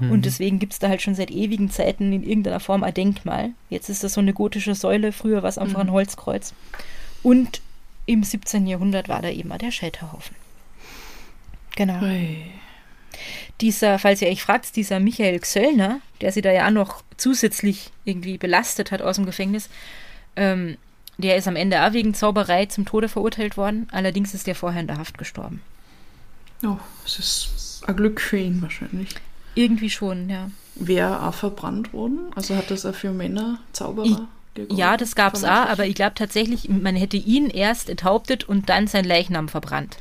[0.00, 3.50] Und deswegen gibt es da halt schon seit ewigen Zeiten in irgendeiner Form ein Denkmal.
[3.70, 6.52] Jetzt ist das so eine gotische Säule, früher war es einfach ein Holzkreuz.
[7.22, 7.60] Und
[8.06, 8.66] im 17.
[8.66, 10.34] Jahrhundert war da eben auch der Scheiterhaufen.
[11.76, 12.02] Genau.
[12.02, 12.38] Ui.
[13.60, 17.90] Dieser, falls ihr euch fragt, dieser Michael Xöllner, der sie da ja auch noch zusätzlich
[18.04, 19.68] irgendwie belastet hat aus dem Gefängnis,
[20.36, 20.76] ähm,
[21.18, 23.88] der ist am Ende auch wegen Zauberei zum Tode verurteilt worden.
[23.92, 25.62] Allerdings ist der vorher in der Haft gestorben.
[26.64, 29.10] Oh, es ist ein Glück für ihn wahrscheinlich.
[29.54, 30.50] Irgendwie schon, ja.
[30.74, 32.18] Wäre auch verbrannt worden?
[32.34, 34.16] Also hat das auch für Männer Zauberer Ich-?
[34.70, 35.72] Ja, das gab's auch, Vermutlich.
[35.72, 39.96] aber ich glaube tatsächlich, man hätte ihn erst enthauptet und dann sein Leichnam verbrannt.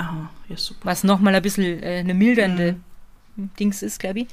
[0.00, 0.80] Ah, ja, super.
[0.84, 2.76] Was nochmal ein bisschen äh, eine mildernde
[3.36, 4.28] Dings ist, glaube ich.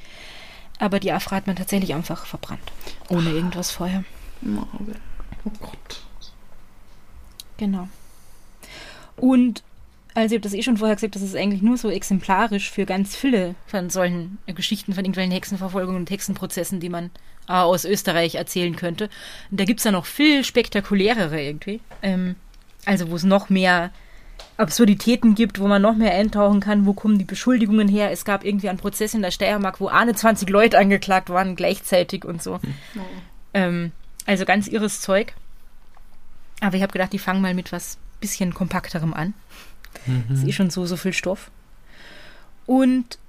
[0.80, 2.72] Aber die Afra hat man tatsächlich einfach verbrannt.
[3.10, 4.06] Ohne irgendwas vorher.
[4.46, 6.02] Oh Gott.
[7.58, 7.90] Genau.
[9.18, 9.62] Und
[10.14, 12.86] also ich habe das eh schon vorher gesagt, das ist eigentlich nur so exemplarisch für
[12.86, 17.12] ganz viele von solchen Geschichten von irgendwelchen Hexenverfolgungen und Hexenprozessen, die man
[17.46, 19.10] aus Österreich erzählen könnte.
[19.52, 21.82] Und da gibt es ja noch viel spektakulärere irgendwie.
[22.02, 22.36] Ähm,
[22.86, 23.92] also wo es noch mehr
[24.58, 28.12] Absurditäten gibt, wo man noch mehr eintauchen kann, wo kommen die Beschuldigungen her.
[28.12, 32.42] Es gab irgendwie einen Prozess in der Steiermark, wo 21 Leute angeklagt waren gleichzeitig und
[32.42, 32.56] so.
[32.56, 33.00] Oh.
[33.54, 33.92] Ähm,
[34.26, 35.34] also ganz irres Zeug.
[36.60, 39.36] Aber ich habe gedacht, die fangen mal mit was bisschen kompakterem an.
[40.32, 41.52] Ist eh schon so, so viel Stoff.
[42.66, 43.20] Und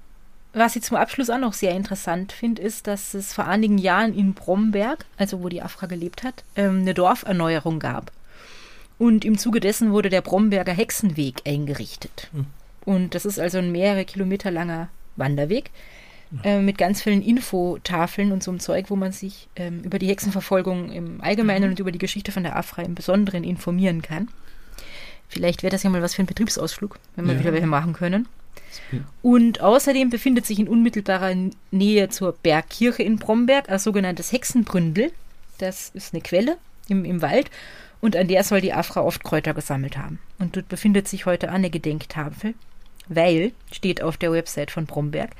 [0.53, 4.13] was ich zum Abschluss auch noch sehr interessant finde, ist, dass es vor einigen Jahren
[4.15, 8.11] in Bromberg, also wo die Afra gelebt hat, ähm, eine Dorferneuerung gab.
[8.99, 12.29] Und im Zuge dessen wurde der Bromberger Hexenweg eingerichtet.
[12.85, 15.71] Und das ist also ein mehrere Kilometer langer Wanderweg
[16.43, 20.07] äh, mit ganz vielen Infotafeln und so einem Zeug, wo man sich ähm, über die
[20.07, 24.27] Hexenverfolgung im Allgemeinen und über die Geschichte von der Afra im Besonderen informieren kann.
[25.27, 27.39] Vielleicht wäre das ja mal was für einen Betriebsausflug, wenn wir Ja.
[27.39, 28.27] wieder welche machen können.
[29.21, 31.33] Und außerdem befindet sich in unmittelbarer
[31.71, 35.11] Nähe zur Bergkirche in Bromberg ein sogenanntes Hexenbründel.
[35.57, 37.49] Das ist eine Quelle im, im Wald
[38.01, 40.19] und an der soll die Afra oft Kräuter gesammelt haben.
[40.37, 42.53] Und dort befindet sich heute eine Gedenktafel,
[43.07, 45.31] weil, steht auf der Website von Bromberg,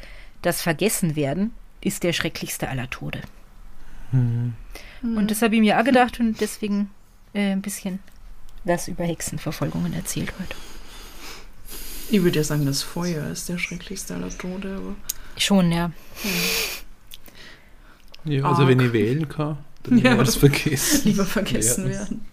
[0.41, 1.51] das Vergessenwerden
[1.81, 3.21] ist der schrecklichste aller Tode.
[4.11, 6.89] Und das habe ich mir auch gedacht und deswegen
[7.33, 7.99] äh, ein bisschen
[8.63, 10.55] was über Hexenverfolgungen erzählt heute.
[12.11, 14.95] Ich würde ja sagen, das Feuer ist der schrecklichste aller Tode, aber
[15.37, 15.91] Schon, ja.
[18.25, 18.71] Ja, also Arg.
[18.71, 19.57] wenn ich wählen kann,
[19.89, 21.01] Ja, aber- vergessen.
[21.05, 22.25] lieber vergessen werden.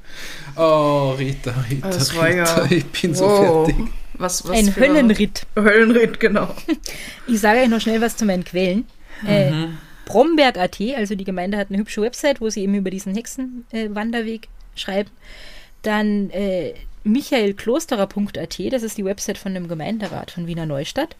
[0.57, 3.67] Oh, Rita, Rita, Das war Rita, ja- ich bin so Wow.
[3.67, 3.85] fertig.
[4.19, 5.47] Was, was Ein Höllenritt.
[5.55, 6.55] Höllenritt, genau.
[7.27, 8.87] Ich sage euch noch schnell was zu meinen Quellen.
[9.27, 9.51] Äh,
[10.07, 13.95] Bromberg.at, also die Gemeinde hat eine hübsche Website, wo sie eben über diesen Hexenwanderweg äh,
[13.95, 15.11] Wanderweg schreiben.
[15.83, 16.75] Dann äh,
[17.05, 21.17] michaelklosterer.at, das ist die Website von dem Gemeinderat von Wiener Neustadt.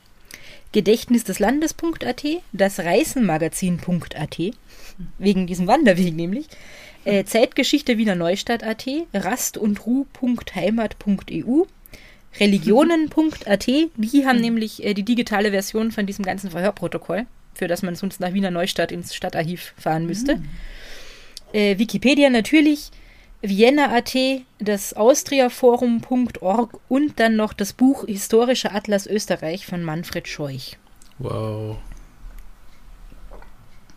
[0.73, 4.39] Gedächtnis des Landes.at, das Reisenmagazin.at,
[5.19, 6.47] wegen diesem Wanderweg nämlich.
[7.05, 11.65] Äh, Zeitgeschichte Wiener Neustadt.at, rast und ruh.heimat.eu,
[12.41, 17.95] religionen.at, die haben nämlich äh, die digitale Version von diesem ganzen Verhörprotokoll, für das man
[17.95, 20.43] sonst nach Wiener Neustadt ins Stadtarchiv fahren müsste.
[21.53, 22.91] Äh, Wikipedia natürlich,
[23.49, 24.15] Vienna.at,
[24.59, 30.77] das austriaforum.org und dann noch das Buch Historischer Atlas Österreich von Manfred Scheuch.
[31.19, 31.77] Wow.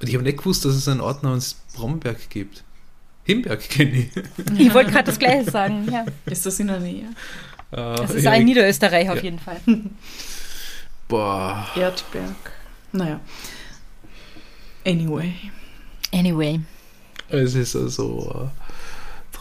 [0.02, 2.64] Und ich habe nicht gewusst, dass es einen Ort namens Bromberg gibt.
[3.26, 4.10] Himberg kenne ich.
[4.58, 6.06] Ich wollte gerade das Gleiche sagen, ja.
[6.26, 7.06] Ist das in der Nähe?
[7.72, 9.24] Das ist ein Niederösterreich auf Ja.
[9.24, 9.60] jeden Fall.
[11.08, 11.68] Boah.
[11.76, 12.36] Erdberg.
[12.92, 13.20] Naja.
[14.86, 15.34] Anyway.
[16.12, 16.62] Anyway.
[17.30, 18.52] Es ist also eine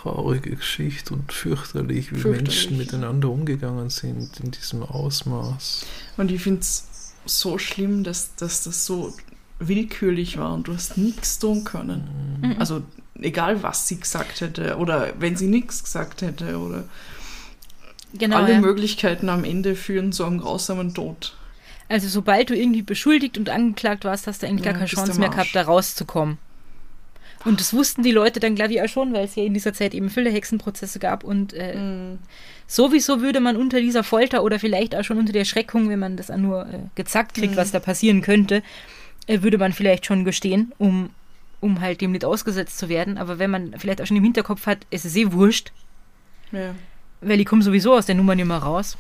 [0.03, 5.87] traurige Geschichte und fürchterlich, wie Fürchterlich, Menschen miteinander umgegangen sind in diesem Ausmaß.
[6.17, 6.87] Und ich finde es
[7.25, 9.15] so schlimm, dass, dass das so
[9.59, 12.39] willkürlich war und du hast nichts tun können.
[12.41, 12.57] Mhm.
[12.59, 12.83] Also
[13.21, 16.85] egal, was sie gesagt hätte oder wenn sie nichts gesagt hätte oder
[18.15, 18.37] Genau.
[18.39, 18.61] alle ja.
[18.61, 21.37] Möglichkeiten am Ende führen zu einem grausamen Tod.
[21.91, 25.19] Also sobald du irgendwie beschuldigt und angeklagt warst, hast du eigentlich Ja, gar keine Chance
[25.19, 26.39] mehr gehabt, da rauszukommen.
[27.45, 29.73] Und das wussten die Leute dann, glaube ich, auch schon, weil es ja in dieser
[29.73, 31.23] Zeit eben viele Hexenprozesse gab.
[31.25, 32.19] Und äh, Mhm.
[32.67, 36.17] sowieso würde man unter dieser Folter oder vielleicht auch schon unter der Schreckung, wenn man
[36.17, 37.57] das nur äh, gezackt kriegt, Mhm.
[37.57, 38.63] was da passieren könnte,
[39.29, 41.11] äh, würde man vielleicht schon gestehen, um,
[41.61, 43.19] um halt dem nicht ausgesetzt zu werden.
[43.19, 45.71] Aber wenn man vielleicht auch schon im Hinterkopf hat, es ist eh wurscht,
[46.51, 46.75] Ja.
[47.21, 48.97] weil die kommen sowieso aus der Nummer nicht mehr raus.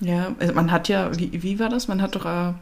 [0.00, 1.88] Ja, also man hat ja, wie, wie war das?
[1.88, 2.52] Man hat doch äh,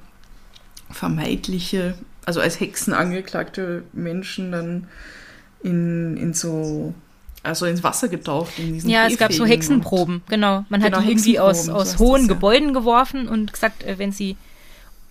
[0.91, 1.95] vermeidliche,
[2.31, 4.87] also als Hexen angeklagte Menschen dann
[5.64, 6.95] in, in so,
[7.43, 8.53] also ins Wasser getaucht.
[8.57, 10.64] In diesen Ja, es gab so Hexenproben, genau.
[10.68, 12.35] Man Genau, hat die irgendwie aus, aus hohen das, ja.
[12.35, 14.37] Gebäuden geworfen und gesagt, äh, wenn sie,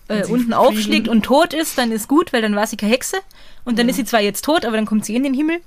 [0.08, 0.54] äh, Wenn sie unten fliegen.
[0.54, 3.18] aufschlägt und tot ist, dann ist gut, weil dann war sie keine Hexe.
[3.66, 3.90] Und dann Ja.
[3.90, 5.58] ist sie zwar jetzt tot, aber dann kommt sie in den Himmel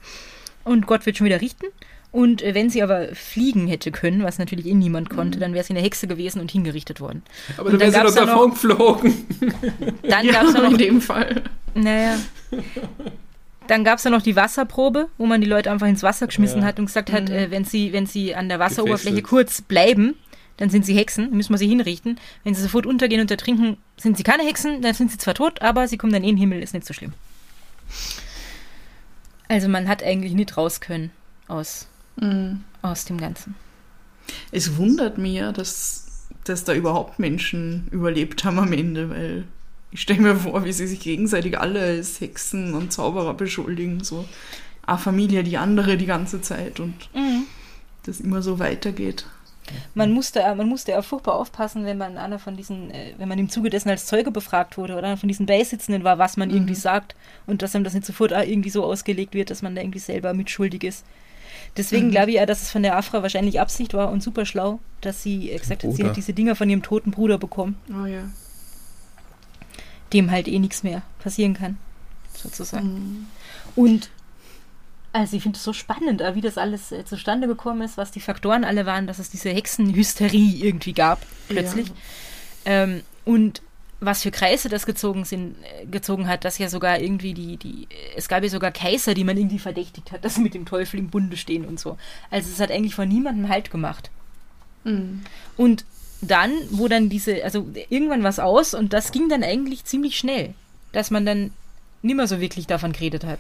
[0.64, 1.68] und Gott wird schon wieder richten.
[2.14, 5.64] Und äh, wenn sie aber fliegen hätte können, was natürlich eh niemand konnte, dann wäre
[5.66, 7.24] sie eine Hexe gewesen und hingerichtet worden.
[7.58, 9.14] Aber Und dann wäre dann sie doch davon geflogen.
[10.04, 11.42] Dann Ja, gab es in noch, dem Fall.
[11.74, 12.18] naja,
[13.68, 16.62] dann gab es ja noch die Wasserprobe, wo man die Leute einfach ins Wasser geschmissen
[16.62, 16.68] Ja.
[16.68, 17.36] hat und gesagt hat, Mhm.
[17.36, 19.28] äh, wenn sie, wenn sie an der Wasseroberfläche Gefesselt.
[19.30, 20.14] kurz bleiben,
[20.58, 22.20] dann sind sie Hexen, müssen wir sie hinrichten.
[22.44, 25.64] Wenn sie sofort untergehen und ertrinken, sind sie keine Hexen, dann sind sie zwar tot,
[25.64, 27.14] aber sie kommen dann eh in den Himmel, ist nicht so schlimm.
[29.48, 31.10] Also man hat eigentlich nicht raus können
[31.48, 32.64] aus, Mhm.
[32.82, 33.56] aus dem Ganzen.
[34.52, 39.44] Es wundert mich ja, dass, dass da überhaupt Menschen überlebt haben am Ende, weil
[39.92, 44.04] ich stelle mir vor, wie sie sich gegenseitig alle als Hexen und Zauberer beschuldigen.
[44.04, 44.26] So
[44.86, 46.94] eine Familie, die andere die ganze Zeit und
[48.06, 49.26] das immer so weitergeht.
[49.96, 53.40] Man musste, man musste ja furchtbar aufpassen, wenn man einer von diesen, äh, wenn man
[53.40, 56.50] im Zuge dessen als Zeuge befragt wurde oder einer von diesen Beisitzenden war, was man
[56.50, 56.56] Mhm.
[56.56, 57.16] irgendwie sagt
[57.48, 60.00] und dass einem das nicht sofort auch irgendwie so ausgelegt wird, dass man da irgendwie
[60.00, 61.06] selber mitschuldig ist.
[61.78, 62.12] Deswegen Mhm.
[62.12, 65.24] glaube ich ja, dass es von der Afra wahrscheinlich Absicht war und super schlau, dass
[65.24, 68.24] sie gesagt hat, sie hat diese Dinger von ihrem toten Bruder bekommen, Oh ja.
[70.14, 71.78] dem halt eh nichts mehr passieren kann,
[72.36, 72.88] sozusagen.
[72.94, 73.26] Mhm.
[73.76, 74.10] Und
[75.12, 78.20] also ich finde es so spannend, wie das alles äh, zustande gekommen ist, was die
[78.20, 81.20] Faktoren alle waren, dass es diese Hexenhysterie irgendwie gab,
[81.50, 81.92] plötzlich.
[82.66, 83.62] Ähm, und
[84.06, 87.84] was für Kreise das gezogen, sind, äh, gezogen hat, dass ja sogar irgendwie die, die,
[87.84, 90.66] äh, es gab ja sogar Kaiser, die man irgendwie verdächtigt hat, dass sie mit dem
[90.66, 91.98] Teufel im Bunde stehen und so.
[92.30, 94.10] Also es hat eigentlich von niemandem Halt gemacht.
[94.84, 95.24] Mhm.
[95.58, 95.86] Und
[96.22, 100.54] dann, wo dann diese, also irgendwann was aus und das ging dann eigentlich ziemlich schnell,
[100.92, 101.52] dass man dann
[102.02, 103.40] nicht mehr so wirklich davon geredet hat.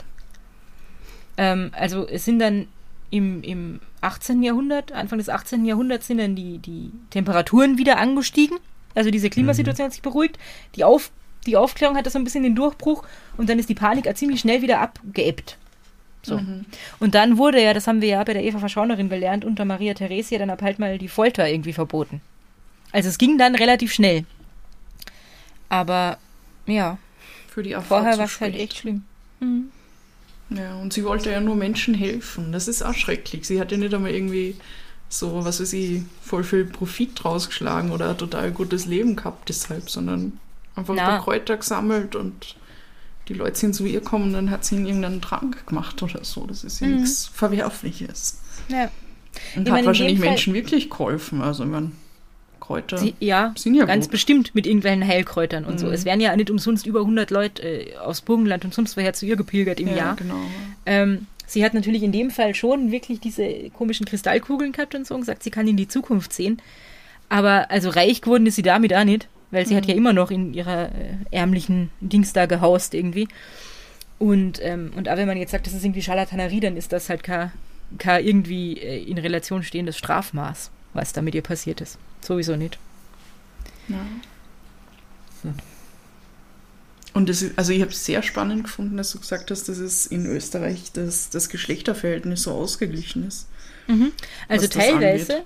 [1.37, 2.67] Ähm, also es sind dann
[3.09, 4.43] im, im 18.
[4.43, 5.65] Jahrhundert, Anfang des 18.
[5.65, 8.57] Jahrhunderts sind dann die, die Temperaturen wieder angestiegen.
[8.95, 10.37] Also diese Klimasituation hat sich beruhigt.
[10.75, 11.11] Die, Auf,
[11.45, 13.03] die Aufklärung hatte so ein bisschen den Durchbruch
[13.37, 15.57] und dann ist die Panik auch ziemlich schnell wieder abgeebbt.
[16.21, 16.37] So.
[16.37, 16.65] Mhm.
[16.99, 19.93] Und dann wurde ja, das haben wir ja bei der Eva Verschaunerin gelernt, unter Maria
[19.93, 22.21] Theresia dann ab halt mal die Folter irgendwie verboten.
[22.91, 24.25] Also es ging dann relativ schnell.
[25.67, 26.17] Aber
[26.65, 26.97] ja,
[27.47, 29.03] Für die Afra vorher war es halt echt schlimm.
[29.39, 29.71] Mhm.
[30.49, 32.51] Ja, und sie wollte ja nur Menschen helfen.
[32.51, 33.45] Das ist auch schrecklich.
[33.45, 34.55] Sie hat ja nicht einmal irgendwie
[35.19, 39.49] so, was weiß ich, voll viel Profit draus geschlagen oder ein total gutes Leben gehabt
[39.49, 40.39] deshalb, sondern
[40.75, 42.55] einfach ein paar Kräuter gesammelt und
[43.27, 46.23] die Leute sind zu ihr gekommen und dann hat sie ihnen irgendeinen Trank gemacht oder
[46.23, 46.45] so.
[46.47, 46.95] Das ist ja Mhm.
[46.97, 48.39] nichts Verwerfliches.
[48.67, 48.89] Ja.
[49.55, 51.41] Und Ich hat in wahrscheinlich Menschen wirklich geholfen.
[51.41, 51.91] Also, ich meine,
[52.59, 54.11] Kräuter Sie, ja, sind ja ganz gut.
[54.11, 55.87] bestimmt mit irgendwelchen Heilkräutern und so.
[55.87, 55.93] Mhm.
[55.93, 59.25] Es wären ja nicht umsonst über 100 Leute äh, aus Burgenland und sonst woher zu
[59.25, 60.15] ihr gepilgert im ja, Jahr.
[60.15, 60.39] genau.
[60.85, 65.13] Ähm, sie hat natürlich in dem Fall schon wirklich diese komischen Kristallkugeln gehabt und so
[65.15, 66.61] und gesagt, sie kann in die Zukunft sehen.
[67.29, 69.89] Aber also reich geworden ist sie damit auch nicht, weil sie hat Mhm.
[69.89, 73.27] ja immer noch in ihrer äh, ärmlichen Dings da gehaust irgendwie.
[74.19, 77.09] Und, ähm, und auch wenn man jetzt sagt, das ist irgendwie Scharlatanerie, dann ist das
[77.09, 77.51] halt kein,
[77.97, 81.97] kein irgendwie äh, in Relation stehendes Strafmaß, was da mit ihr passiert ist.
[82.21, 82.77] Sowieso nicht.
[83.89, 83.97] Ja.
[87.13, 89.77] Und das ist, also ich habe es sehr spannend gefunden, dass du gesagt hast, dass
[89.77, 93.47] es in Österreich das, das Geschlechterverhältnis so ausgeglichen ist.
[94.47, 95.43] Also was das teilweise,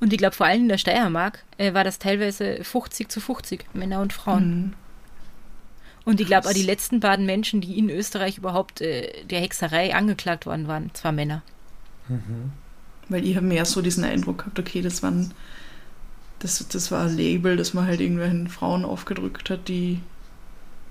[0.00, 3.64] und ich glaube vor allem in der Steiermark, äh, war das teilweise 50 zu 50,
[3.72, 4.56] Männer und Frauen.
[4.56, 4.72] Mhm.
[6.04, 9.94] Und ich glaube auch die letzten beiden Menschen, die in Österreich überhaupt äh, der Hexerei
[9.94, 11.42] angeklagt worden waren, zwar Männer.
[13.08, 15.32] Weil ich habe mehr so diesen Eindruck gehabt, okay, das waren
[16.38, 20.00] das, das war ein Label, das man halt irgendwelchen Frauen aufgedrückt hat, die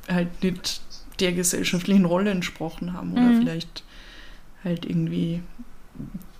[0.09, 0.81] halt nicht
[1.19, 3.39] der gesellschaftlichen Rolle entsprochen haben oder Mhm.
[3.39, 3.83] vielleicht
[4.63, 5.41] halt irgendwie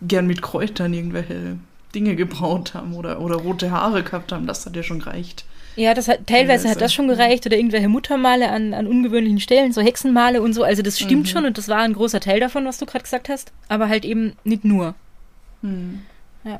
[0.02, 1.58] gern mit Kräutern irgendwelche
[1.94, 4.48] Dinge gebraut haben oder, oder rote Haare gehabt haben.
[4.48, 5.46] Das hat ja schon gereicht.
[5.78, 9.72] Ja, das hat, teilweise hat das schon gereicht oder irgendwelche Muttermale an, an ungewöhnlichen Stellen,
[9.74, 10.64] so Hexenmale und so.
[10.64, 11.26] Also das stimmt Mhm.
[11.26, 13.52] schon und das war ein großer Teil davon, was du gerade gesagt hast.
[13.68, 14.96] Aber halt eben nicht nur.
[15.62, 16.02] Hm.
[16.44, 16.60] Ja.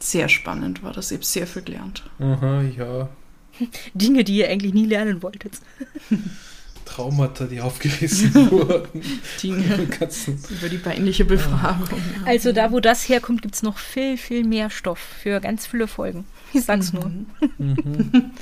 [0.00, 1.10] Sehr spannend war das.
[1.10, 2.02] Ich habe sehr viel gelernt.
[2.18, 3.08] Aha, ja.
[3.94, 5.54] Dinge, die ihr eigentlich nie lernen wolltet.
[6.84, 9.02] Traumata, die aufgerissen wurden.
[9.42, 9.88] Dinge
[10.50, 12.00] über die peinliche Befragung.
[12.26, 15.88] Also da, wo das herkommt, gibt es noch viel, viel mehr Stoff für ganz viele
[15.88, 16.24] Folgen.
[16.52, 17.10] Ich sag's nur.
[17.58, 18.32] Mhm.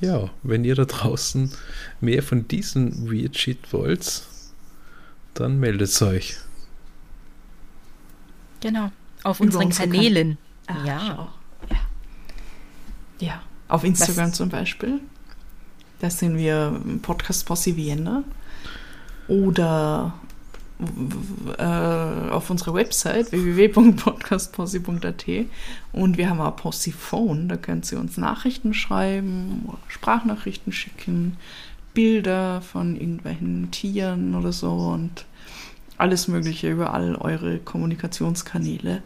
[0.00, 1.52] Ja, wenn ihr da draußen
[2.00, 4.22] mehr von diesem Weird Shit wollt,
[5.34, 6.36] dann meldet euch.
[8.60, 8.90] Genau.
[9.24, 10.38] Auf Über unseren unsere Kanälen.
[10.66, 11.00] Ah, ja.
[11.06, 11.28] schau.
[13.18, 13.42] Ja.
[13.68, 15.00] Auf Instagram zum Beispiel.
[16.00, 18.24] Da sind wir Podcast Posse Vienna.
[19.26, 20.14] Oder
[21.58, 25.24] äh, auf unserer Website www.podcastposse.at
[25.92, 31.36] und wir haben auch Possiphone, da könnt ihr uns Nachrichten schreiben Sprachnachrichten schicken,
[31.94, 35.26] Bilder von irgendwelchen Tieren oder so und
[35.96, 39.02] alles Mögliche über all eure Kommunikationskanäle.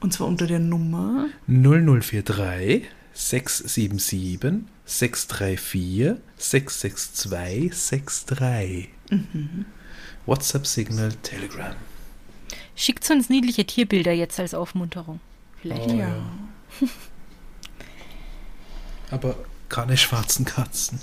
[0.00, 2.82] Und zwar unter der Nummer 0043
[3.14, 8.88] 677 634 662 63.
[10.26, 11.74] WhatsApp, Signal, Telegram.
[12.76, 15.20] Schickt uns niedliche Tierbilder jetzt als Aufmunterung.
[15.60, 15.88] Vielleicht.
[15.90, 16.08] Oh, Ja.
[16.08, 16.22] ja.
[19.10, 19.36] Aber
[19.68, 21.00] keine schwarzen Katzen.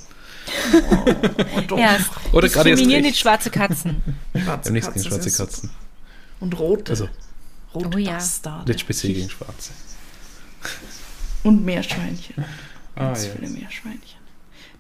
[1.56, 1.78] Oh, doch.
[1.78, 1.98] Ja,
[2.32, 2.86] Oder gerade recht.
[2.88, 4.02] nicht schwarze Katzen.
[4.34, 5.32] Wir Schwarze haben nichts gegen schwarze.
[5.32, 5.70] Katzen.
[6.40, 6.92] Und rote.
[6.92, 7.08] Also
[7.76, 8.14] rote Oh ja.
[8.14, 8.72] Bastarde.
[8.72, 9.72] nicht speziell gegen schwarze.
[11.44, 12.36] Und Meerschweinchen.
[12.96, 13.32] Ah, Ganz ja.
[13.36, 14.20] viele Meerschweinchen.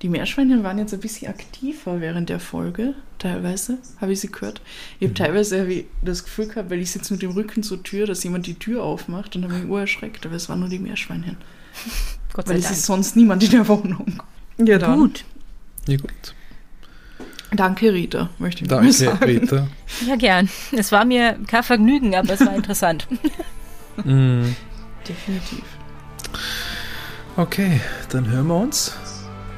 [0.02, 4.62] Die Meerschweinchen waren jetzt ein bisschen aktiver während der Folge, teilweise, habe ich sie gehört.
[5.00, 5.06] Ich Mhm.
[5.12, 8.08] habe teilweise hab ich das Gefühl gehabt, weil ich sitze mit dem Rücken zur Tür,
[8.08, 11.36] dass jemand die Tür aufmacht und habe mich urerschreckt, aber es waren nur die Meerschweinchen.
[12.34, 12.76] Gott sei Weil es Dank.
[12.78, 14.22] ist sonst niemand in der Wohnung.
[14.58, 15.00] Ja, dann.
[15.00, 15.26] Gut.
[15.88, 16.12] Ja, gut.
[17.52, 19.24] Danke, Rita, möchte ich Danke, sagen.
[19.24, 19.68] Rita.
[20.08, 20.48] Ja, gern.
[20.72, 23.08] Es war mir kein Vergnügen, aber es war interessant.
[24.06, 24.44] Mm,
[25.08, 25.64] Definitiv.
[27.38, 28.94] Okay, dann hören wir uns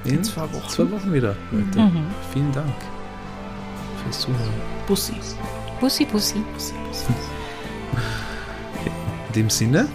[0.03, 0.69] in In zwei Wochen.
[0.69, 1.79] zwei Wochen wieder, Leute.
[1.79, 2.05] Mhm.
[2.33, 2.73] Vielen Dank
[4.03, 4.53] fürs Zuhören.
[4.87, 5.13] Bussi.
[5.79, 6.39] Bussi, Bussi.
[6.53, 7.05] Bussi, Bussi.
[9.27, 9.87] In dem Sinne,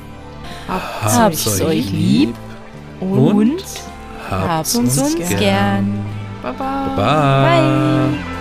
[0.68, 2.34] Habt's Habt's euch lieb
[3.00, 3.64] und, Und
[4.30, 6.04] habt uns, uns gern.
[6.42, 6.94] Baba.
[6.96, 8.10] Bye.
[8.18, 8.35] Bye.